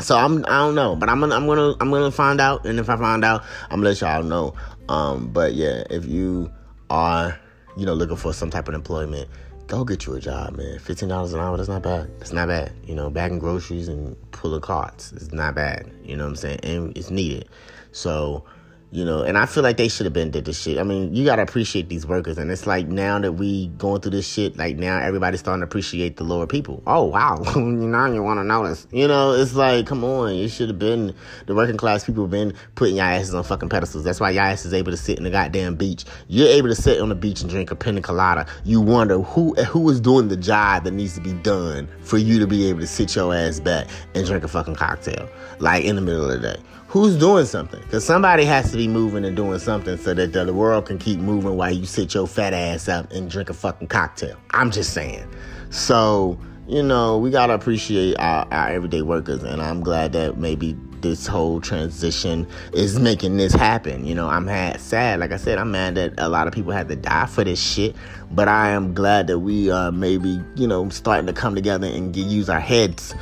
so 0.00 0.16
I'm 0.16 0.44
I 0.46 0.58
don't 0.58 0.74
know, 0.74 0.96
but 0.96 1.08
I'm 1.08 1.20
gonna 1.20 1.34
I'm 1.36 1.46
gonna 1.46 1.74
I'm 1.80 1.90
gonna 1.90 2.10
find 2.10 2.40
out, 2.40 2.66
and 2.66 2.78
if 2.78 2.88
I 2.88 2.96
find 2.96 3.24
out, 3.24 3.44
I'm 3.64 3.80
gonna 3.80 3.90
let 3.90 4.00
y'all 4.00 4.22
know. 4.22 4.54
Um, 4.88 5.28
but 5.28 5.54
yeah, 5.54 5.84
if 5.90 6.06
you 6.06 6.50
are 6.88 7.38
you 7.76 7.86
know 7.86 7.94
looking 7.94 8.16
for 8.16 8.32
some 8.32 8.50
type 8.50 8.66
of 8.66 8.74
employment, 8.74 9.28
go 9.66 9.84
get 9.84 10.06
you 10.06 10.14
a 10.14 10.20
job, 10.20 10.56
man. 10.56 10.78
Fifteen 10.80 11.08
dollars 11.08 11.32
an 11.32 11.40
hour, 11.40 11.56
that's 11.56 11.68
not 11.68 11.82
bad. 11.82 12.10
It's 12.20 12.32
not 12.32 12.48
bad. 12.48 12.72
You 12.84 12.94
know, 12.94 13.10
bagging 13.10 13.38
groceries 13.38 13.88
and 13.88 14.16
pulling 14.32 14.60
carts, 14.60 15.12
it's 15.12 15.32
not 15.32 15.54
bad. 15.54 15.90
You 16.02 16.16
know 16.16 16.24
what 16.24 16.30
I'm 16.30 16.36
saying? 16.36 16.60
And 16.62 16.96
it's 16.96 17.10
needed. 17.10 17.48
So 17.92 18.44
you 18.92 19.04
know 19.04 19.22
and 19.22 19.38
i 19.38 19.46
feel 19.46 19.62
like 19.62 19.76
they 19.76 19.88
should 19.88 20.06
have 20.06 20.12
been 20.12 20.30
did 20.30 20.44
this 20.44 20.60
shit. 20.60 20.78
I 20.78 20.82
mean 20.82 21.14
you 21.14 21.24
gotta 21.24 21.42
appreciate 21.42 21.88
these 21.88 22.06
workers 22.06 22.38
and 22.38 22.50
it's 22.50 22.66
like 22.66 22.88
now 22.88 23.18
that 23.18 23.32
we 23.32 23.68
going 23.78 24.00
through 24.00 24.12
this 24.12 24.26
shit 24.26 24.56
like 24.56 24.76
now 24.76 24.98
everybody's 24.98 25.40
starting 25.40 25.60
to 25.60 25.64
appreciate 25.64 26.16
the 26.16 26.24
lower 26.24 26.46
people. 26.46 26.82
Oh 26.86 27.04
wow. 27.04 27.42
You 27.60 27.86
now 27.86 28.06
you 28.06 28.22
want 28.22 28.38
to 28.38 28.44
notice 28.44 28.86
you 28.90 29.06
know 29.06 29.32
it's 29.32 29.54
like 29.54 29.86
come 29.86 30.04
on. 30.04 30.34
You 30.34 30.48
should 30.48 30.68
have 30.68 30.78
been 30.78 31.14
the 31.46 31.54
working 31.54 31.76
class 31.76 32.04
people 32.04 32.26
been 32.26 32.54
putting 32.74 32.96
your 32.96 33.04
asses 33.04 33.34
on 33.34 33.44
fucking 33.44 33.68
pedestals. 33.68 34.04
That's 34.04 34.20
why 34.20 34.30
your 34.30 34.42
ass 34.42 34.64
is 34.64 34.74
able 34.74 34.90
to 34.90 34.96
sit 34.96 35.18
in 35.18 35.24
the 35.24 35.30
goddamn 35.30 35.76
beach. 35.76 36.04
You're 36.28 36.48
able 36.48 36.68
to 36.68 36.74
sit 36.74 37.00
on 37.00 37.08
the 37.08 37.14
beach 37.14 37.40
and 37.40 37.50
drink 37.50 37.70
a 37.70 37.76
pina 37.76 38.00
colada. 38.00 38.46
You 38.64 38.80
wonder 38.80 39.20
who 39.20 39.54
who 39.54 39.88
is 39.90 40.00
doing 40.00 40.28
the 40.28 40.36
job 40.36 40.84
that 40.84 40.92
needs 40.92 41.14
to 41.14 41.20
be 41.20 41.32
done 41.32 41.88
for 42.00 42.18
you 42.18 42.38
to 42.38 42.46
be 42.46 42.68
able 42.68 42.80
to 42.80 42.86
sit 42.86 43.14
your 43.14 43.34
ass 43.34 43.60
back 43.60 43.88
and 44.14 44.26
drink 44.26 44.44
a 44.44 44.48
fucking 44.48 44.74
cocktail 44.74 45.28
like 45.58 45.84
in 45.84 45.96
the 45.96 46.02
middle 46.02 46.28
of 46.28 46.40
the 46.40 46.54
day 46.54 46.60
who's 46.90 47.16
doing 47.16 47.46
something? 47.46 47.80
Because 47.82 48.04
somebody 48.04 48.44
has 48.44 48.72
to 48.72 48.76
be 48.76 48.88
moving 48.88 49.24
and 49.24 49.36
doing 49.36 49.60
something 49.60 49.96
so 49.96 50.12
that 50.12 50.32
the 50.32 50.52
world 50.52 50.86
can 50.86 50.98
keep 50.98 51.20
moving 51.20 51.56
while 51.56 51.70
you 51.70 51.86
sit 51.86 52.12
your 52.14 52.26
fat 52.26 52.52
ass 52.52 52.88
up 52.88 53.12
and 53.12 53.30
drink 53.30 53.48
a 53.48 53.54
fucking 53.54 53.86
cocktail. 53.86 54.36
I'm 54.50 54.72
just 54.72 54.92
saying. 54.92 55.24
So, 55.70 56.36
you 56.66 56.82
know, 56.82 57.16
we 57.16 57.30
got 57.30 57.46
to 57.46 57.54
appreciate 57.54 58.18
our, 58.18 58.44
our 58.50 58.70
everyday 58.70 59.02
workers. 59.02 59.44
And 59.44 59.62
I'm 59.62 59.82
glad 59.82 60.12
that 60.14 60.38
maybe 60.38 60.76
this 61.00 61.28
whole 61.28 61.60
transition 61.60 62.44
is 62.72 62.98
making 62.98 63.36
this 63.36 63.52
happen. 63.52 64.04
You 64.04 64.16
know, 64.16 64.28
I'm 64.28 64.48
sad. 64.80 65.20
Like 65.20 65.30
I 65.30 65.36
said, 65.36 65.58
I'm 65.58 65.70
mad 65.70 65.94
that 65.94 66.14
a 66.18 66.28
lot 66.28 66.48
of 66.48 66.52
people 66.52 66.72
had 66.72 66.88
to 66.88 66.96
die 66.96 67.26
for 67.26 67.44
this 67.44 67.62
shit. 67.62 67.94
But 68.32 68.48
I 68.48 68.70
am 68.70 68.94
glad 68.94 69.28
that 69.28 69.38
we 69.38 69.70
are 69.70 69.92
maybe, 69.92 70.40
you 70.56 70.66
know, 70.66 70.88
starting 70.88 71.28
to 71.28 71.32
come 71.32 71.54
together 71.54 71.86
and 71.86 72.12
get, 72.12 72.26
use 72.26 72.50
our 72.50 72.58
heads 72.58 73.14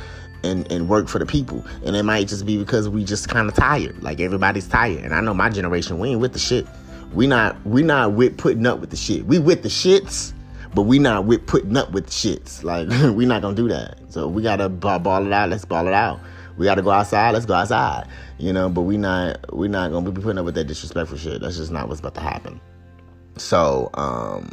and, 0.43 0.69
and 0.71 0.87
work 0.89 1.07
for 1.07 1.19
the 1.19 1.25
people. 1.25 1.65
And 1.85 1.95
it 1.95 2.03
might 2.03 2.27
just 2.27 2.45
be 2.45 2.57
because 2.57 2.89
we 2.89 3.03
just 3.03 3.29
kind 3.29 3.47
of 3.47 3.55
tired. 3.55 4.01
Like 4.01 4.19
everybody's 4.19 4.67
tired. 4.67 5.03
And 5.03 5.13
I 5.13 5.21
know 5.21 5.33
my 5.33 5.49
generation, 5.49 5.99
we 5.99 6.09
ain't 6.09 6.21
with 6.21 6.33
the 6.33 6.39
shit. 6.39 6.67
We 7.13 7.25
not 7.25 7.63
we 7.65 7.81
not 7.81 8.13
with 8.13 8.37
putting 8.37 8.65
up 8.67 8.79
with 8.79 8.91
the 8.91 8.95
shit. 8.95 9.25
We 9.25 9.39
with 9.39 9.63
the 9.63 9.69
shits, 9.69 10.33
but 10.75 10.83
we 10.83 10.99
not 10.99 11.25
with 11.25 11.45
putting 11.47 11.75
up 11.75 11.91
with 11.91 12.05
the 12.05 12.11
shits. 12.11 12.63
Like 12.63 12.87
we 13.15 13.25
not 13.25 13.41
gonna 13.41 13.55
do 13.55 13.67
that. 13.69 13.99
So 14.09 14.27
we 14.27 14.43
gotta 14.43 14.69
ball 14.69 14.99
ball 14.99 15.25
it 15.25 15.33
out. 15.33 15.49
Let's 15.49 15.65
ball 15.65 15.87
it 15.87 15.93
out. 15.93 16.19
We 16.57 16.65
gotta 16.65 16.81
go 16.81 16.91
outside. 16.91 17.31
Let's 17.31 17.45
go 17.45 17.53
outside. 17.55 18.07
You 18.37 18.53
know, 18.53 18.69
but 18.69 18.81
we 18.81 18.97
not 18.97 19.53
we 19.53 19.67
not 19.67 19.91
gonna 19.91 20.11
be 20.11 20.21
putting 20.21 20.37
up 20.37 20.45
with 20.45 20.55
that 20.55 20.65
disrespectful 20.65 21.17
shit. 21.17 21.41
That's 21.41 21.57
just 21.57 21.71
not 21.71 21.87
what's 21.87 21.99
about 21.99 22.15
to 22.15 22.21
happen. 22.21 22.61
So 23.37 23.89
um 23.95 24.51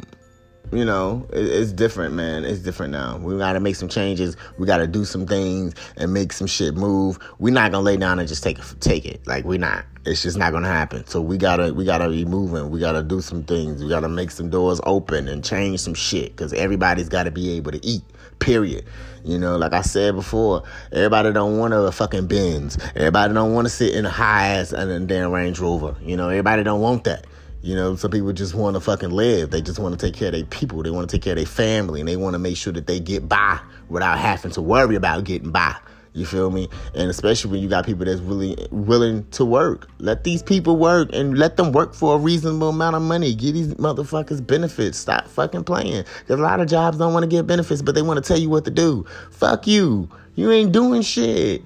you 0.71 0.83
know, 0.83 1.25
it's 1.31 1.71
different, 1.71 2.13
man. 2.13 2.43
It's 2.43 2.59
different 2.59 2.91
now. 2.91 3.17
We 3.17 3.37
gotta 3.37 3.59
make 3.59 3.75
some 3.75 3.87
changes. 3.87 4.35
We 4.57 4.67
gotta 4.67 4.87
do 4.87 5.05
some 5.05 5.25
things 5.25 5.73
and 5.95 6.13
make 6.13 6.33
some 6.33 6.47
shit 6.47 6.75
move. 6.75 7.19
We're 7.39 7.53
not 7.53 7.71
gonna 7.71 7.83
lay 7.83 7.97
down 7.97 8.19
and 8.19 8.27
just 8.27 8.43
take 8.43 8.59
it, 8.59 8.65
take 8.79 9.05
it. 9.05 9.25
Like 9.25 9.45
we're 9.45 9.59
not. 9.59 9.85
It's 10.05 10.23
just 10.23 10.37
not 10.37 10.51
gonna 10.51 10.67
happen. 10.67 11.05
So 11.07 11.21
we 11.21 11.37
gotta, 11.37 11.73
we 11.73 11.85
gotta 11.85 12.09
be 12.09 12.25
moving. 12.25 12.69
We 12.69 12.79
gotta 12.79 13.03
do 13.03 13.21
some 13.21 13.43
things. 13.43 13.81
We 13.81 13.89
gotta 13.89 14.09
make 14.09 14.31
some 14.31 14.49
doors 14.49 14.81
open 14.83 15.27
and 15.27 15.43
change 15.43 15.79
some 15.79 15.93
shit. 15.93 16.35
Cause 16.35 16.53
everybody's 16.53 17.09
gotta 17.09 17.31
be 17.31 17.51
able 17.51 17.71
to 17.71 17.85
eat. 17.85 18.03
Period. 18.39 18.85
You 19.23 19.37
know, 19.37 19.57
like 19.57 19.73
I 19.73 19.81
said 19.81 20.15
before, 20.15 20.63
everybody 20.91 21.33
don't 21.33 21.57
want 21.57 21.73
a 21.73 21.91
fucking 21.91 22.27
Benz. 22.27 22.77
Everybody 22.95 23.33
don't 23.33 23.53
want 23.53 23.67
to 23.67 23.69
sit 23.69 23.93
in 23.93 24.05
a 24.05 24.09
high 24.09 24.47
ass 24.49 24.71
and 24.71 24.89
a 24.89 24.99
damn 25.01 25.31
Range 25.31 25.59
Rover. 25.59 25.95
You 26.01 26.15
know, 26.15 26.29
everybody 26.29 26.63
don't 26.63 26.79
want 26.79 27.03
that. 27.05 27.25
You 27.61 27.75
know, 27.75 27.95
some 27.95 28.11
people 28.11 28.31
just 28.33 28.53
want 28.53 28.75
to 28.75 28.79
fucking 28.79 29.09
live. 29.09 29.49
They 29.51 29.61
just 29.61 29.79
want 29.79 29.99
to 29.99 30.05
take 30.05 30.15
care 30.15 30.27
of 30.27 30.33
their 30.33 30.45
people. 30.45 30.83
They 30.83 30.91
want 30.91 31.09
to 31.09 31.15
take 31.15 31.23
care 31.23 31.33
of 31.33 31.37
their 31.37 31.45
family, 31.45 31.99
and 31.99 32.07
they 32.07 32.15
want 32.15 32.35
to 32.35 32.39
make 32.39 32.55
sure 32.55 32.73
that 32.73 32.87
they 32.87 32.99
get 32.99 33.27
by 33.27 33.59
without 33.89 34.19
having 34.19 34.51
to 34.51 34.61
worry 34.61 34.95
about 34.95 35.23
getting 35.23 35.51
by. 35.51 35.75
You 36.13 36.25
feel 36.25 36.49
me? 36.49 36.67
And 36.95 37.11
especially 37.11 37.51
when 37.51 37.61
you 37.61 37.69
got 37.69 37.85
people 37.85 38.05
that's 38.05 38.21
really 38.21 38.57
willing 38.71 39.27
to 39.31 39.45
work. 39.45 39.87
Let 39.99 40.23
these 40.23 40.41
people 40.41 40.77
work 40.77 41.09
and 41.13 41.37
let 41.37 41.57
them 41.57 41.71
work 41.71 41.93
for 41.93 42.15
a 42.15 42.17
reasonable 42.17 42.69
amount 42.69 42.95
of 42.95 43.03
money. 43.03 43.35
Give 43.35 43.53
these 43.53 43.75
motherfuckers 43.75 44.45
benefits. 44.45 44.97
Stop 44.97 45.27
fucking 45.27 45.65
playing. 45.65 46.05
Because 46.19 46.39
a 46.39 46.43
lot 46.43 46.59
of 46.59 46.67
jobs 46.67 46.97
don't 46.97 47.13
want 47.13 47.23
to 47.23 47.27
get 47.27 47.45
benefits, 47.45 47.83
but 47.83 47.93
they 47.93 48.01
want 48.01 48.23
to 48.23 48.27
tell 48.27 48.39
you 48.39 48.49
what 48.49 48.65
to 48.65 48.71
do. 48.71 49.05
Fuck 49.29 49.67
you. 49.67 50.09
You 50.33 50.51
ain't 50.51 50.71
doing 50.71 51.03
shit. 51.03 51.61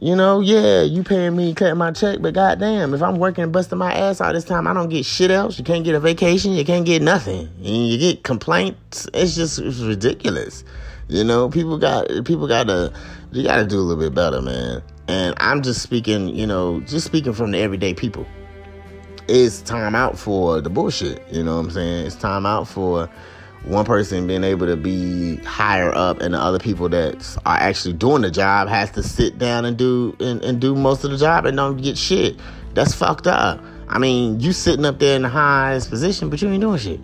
You 0.00 0.16
know, 0.16 0.40
yeah, 0.40 0.82
you 0.82 1.04
paying 1.04 1.36
me, 1.36 1.54
cutting 1.54 1.78
my 1.78 1.92
check, 1.92 2.20
but 2.20 2.34
goddamn, 2.34 2.94
if 2.94 3.02
I'm 3.02 3.16
working 3.16 3.52
busting 3.52 3.78
my 3.78 3.92
ass 3.92 4.20
all 4.20 4.32
this 4.32 4.44
time, 4.44 4.66
I 4.66 4.72
don't 4.72 4.88
get 4.88 5.04
shit 5.06 5.30
else. 5.30 5.56
You 5.56 5.64
can't 5.64 5.84
get 5.84 5.94
a 5.94 6.00
vacation, 6.00 6.52
you 6.52 6.64
can't 6.64 6.84
get 6.84 7.00
nothing. 7.00 7.48
And 7.58 7.88
you 7.88 7.96
get 7.98 8.24
complaints. 8.24 9.08
It's 9.14 9.36
just 9.36 9.60
it's 9.60 9.78
ridiculous. 9.80 10.64
You 11.08 11.22
know, 11.22 11.48
people 11.48 11.78
got 11.78 12.08
people 12.24 12.48
gotta 12.48 12.92
you 13.30 13.44
gotta 13.44 13.66
do 13.66 13.78
a 13.78 13.82
little 13.82 14.02
bit 14.02 14.14
better, 14.14 14.42
man. 14.42 14.82
And 15.06 15.34
I'm 15.38 15.62
just 15.62 15.80
speaking, 15.82 16.28
you 16.28 16.46
know, 16.46 16.80
just 16.80 17.06
speaking 17.06 17.32
from 17.32 17.52
the 17.52 17.58
everyday 17.58 17.94
people. 17.94 18.26
It's 19.28 19.62
time 19.62 19.94
out 19.94 20.18
for 20.18 20.60
the 20.60 20.70
bullshit. 20.70 21.22
You 21.30 21.44
know 21.44 21.56
what 21.56 21.66
I'm 21.66 21.70
saying? 21.70 22.06
It's 22.06 22.16
time 22.16 22.46
out 22.46 22.66
for 22.66 23.08
one 23.66 23.84
person 23.84 24.26
being 24.26 24.44
able 24.44 24.66
to 24.66 24.76
be 24.76 25.36
higher 25.36 25.94
up 25.94 26.20
and 26.20 26.34
the 26.34 26.38
other 26.38 26.58
people 26.58 26.88
that 26.90 27.38
are 27.46 27.56
actually 27.56 27.94
doing 27.94 28.22
the 28.22 28.30
job 28.30 28.68
has 28.68 28.90
to 28.92 29.02
sit 29.02 29.38
down 29.38 29.64
and 29.64 29.76
do 29.76 30.14
and, 30.20 30.44
and 30.44 30.60
do 30.60 30.74
most 30.74 31.04
of 31.04 31.10
the 31.10 31.16
job 31.16 31.46
and 31.46 31.56
don't 31.56 31.78
get 31.78 31.96
shit. 31.96 32.38
That's 32.74 32.94
fucked 32.94 33.26
up. 33.26 33.60
I 33.88 33.98
mean, 33.98 34.40
you 34.40 34.52
sitting 34.52 34.84
up 34.84 34.98
there 34.98 35.16
in 35.16 35.22
the 35.22 35.28
highest 35.28 35.88
position, 35.88 36.28
but 36.28 36.42
you 36.42 36.48
ain't 36.48 36.60
doing 36.60 36.78
shit. 36.78 37.00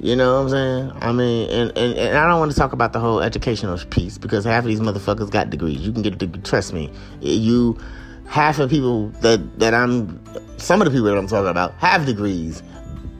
You 0.00 0.16
know 0.16 0.34
what 0.34 0.40
I'm 0.40 0.48
saying? 0.50 0.92
I 1.00 1.12
mean, 1.12 1.50
and, 1.50 1.78
and, 1.78 1.94
and 1.94 2.18
I 2.18 2.26
don't 2.26 2.38
want 2.38 2.52
to 2.52 2.58
talk 2.58 2.72
about 2.72 2.92
the 2.92 3.00
whole 3.00 3.20
educational 3.20 3.78
piece 3.90 4.18
because 4.18 4.44
half 4.44 4.64
of 4.64 4.68
these 4.68 4.80
motherfuckers 4.80 5.30
got 5.30 5.50
degrees. 5.50 5.80
You 5.80 5.92
can 5.92 6.02
get 6.02 6.14
a 6.14 6.16
degree. 6.16 6.42
Trust 6.42 6.72
me. 6.72 6.90
You, 7.20 7.78
half 8.26 8.58
of 8.58 8.68
people 8.68 9.08
that, 9.20 9.58
that 9.60 9.74
I'm, 9.74 10.22
some 10.58 10.82
of 10.82 10.86
the 10.86 10.90
people 10.90 11.06
that 11.06 11.16
I'm 11.16 11.26
talking 11.26 11.48
about 11.48 11.72
have 11.74 12.04
degrees, 12.04 12.62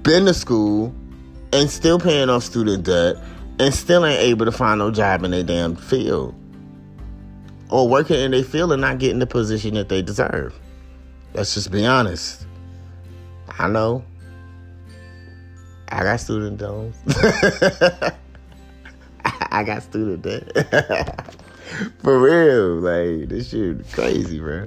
been 0.02 0.26
to 0.26 0.34
school, 0.34 0.94
and 1.54 1.70
still 1.70 1.98
paying 2.00 2.28
off 2.28 2.42
student 2.42 2.84
debt 2.84 3.16
and 3.60 3.72
still 3.72 4.04
ain't 4.04 4.20
able 4.20 4.44
to 4.44 4.52
find 4.52 4.80
no 4.80 4.90
job 4.90 5.22
in 5.22 5.30
their 5.30 5.44
damn 5.44 5.76
field 5.76 6.34
or 7.70 7.88
working 7.88 8.18
in 8.18 8.32
their 8.32 8.42
field 8.42 8.72
and 8.72 8.80
not 8.80 8.98
getting 8.98 9.20
the 9.20 9.26
position 9.26 9.74
that 9.74 9.88
they 9.88 10.02
deserve. 10.02 10.52
Let's 11.32 11.54
just 11.54 11.70
be 11.70 11.86
honest. 11.86 12.44
I 13.56 13.68
know. 13.68 14.04
I 15.88 16.02
got 16.02 16.18
student 16.20 16.60
loans. 16.60 16.96
I 19.24 19.62
got 19.62 19.84
student 19.84 20.22
debt. 20.22 21.36
For 22.00 22.18
real, 22.18 22.80
like 22.80 23.28
this 23.28 23.50
shit 23.50 23.90
crazy, 23.92 24.40
bro. 24.40 24.66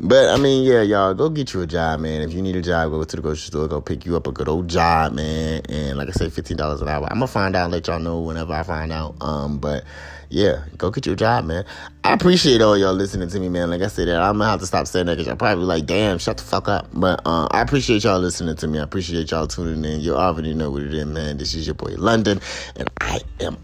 But 0.00 0.28
I 0.28 0.36
mean, 0.36 0.64
yeah, 0.64 0.82
y'all 0.82 1.12
go 1.12 1.28
get 1.28 1.52
you 1.52 1.62
a 1.62 1.66
job, 1.66 1.98
man. 1.98 2.22
If 2.22 2.32
you 2.32 2.40
need 2.40 2.54
a 2.54 2.62
job, 2.62 2.92
go 2.92 3.02
to 3.02 3.16
the 3.16 3.20
grocery 3.20 3.48
store, 3.48 3.66
go 3.66 3.80
pick 3.80 4.06
you 4.06 4.14
up 4.14 4.28
a 4.28 4.32
good 4.32 4.48
old 4.48 4.68
job, 4.68 5.12
man. 5.12 5.62
And 5.68 5.98
like 5.98 6.08
I 6.08 6.12
said, 6.12 6.32
fifteen 6.32 6.56
dollars 6.56 6.80
an 6.80 6.88
hour. 6.88 7.08
I'm 7.10 7.16
gonna 7.18 7.26
find 7.26 7.56
out, 7.56 7.72
let 7.72 7.88
y'all 7.88 7.98
know 7.98 8.20
whenever 8.20 8.52
I 8.52 8.62
find 8.62 8.92
out. 8.92 9.16
Um, 9.20 9.58
but 9.58 9.82
yeah, 10.28 10.62
go 10.76 10.92
get 10.92 11.04
your 11.04 11.16
job, 11.16 11.46
man. 11.46 11.64
I 12.04 12.12
appreciate 12.12 12.62
all 12.62 12.78
y'all 12.78 12.94
listening 12.94 13.28
to 13.28 13.40
me, 13.40 13.48
man. 13.48 13.70
Like 13.70 13.82
I 13.82 13.88
said, 13.88 14.08
I'm 14.08 14.38
gonna 14.38 14.48
have 14.48 14.60
to 14.60 14.66
stop 14.66 14.86
saying 14.86 15.06
that 15.06 15.14
because 15.14 15.26
y'all 15.26 15.34
probably 15.34 15.64
like, 15.64 15.86
damn, 15.86 16.18
shut 16.18 16.36
the 16.36 16.44
fuck 16.44 16.68
up. 16.68 16.88
But 16.92 17.20
uh, 17.26 17.48
I 17.50 17.60
appreciate 17.60 18.04
y'all 18.04 18.20
listening 18.20 18.54
to 18.54 18.68
me. 18.68 18.78
I 18.78 18.84
appreciate 18.84 19.32
y'all 19.32 19.48
tuning 19.48 19.84
in. 19.84 20.00
You 20.00 20.14
already 20.14 20.54
know 20.54 20.70
what 20.70 20.82
it 20.82 20.94
is, 20.94 21.06
man. 21.06 21.38
This 21.38 21.54
is 21.54 21.66
your 21.66 21.74
boy 21.74 21.94
London, 21.96 22.40
and 22.76 22.88
I 23.00 23.20
am 23.40 23.58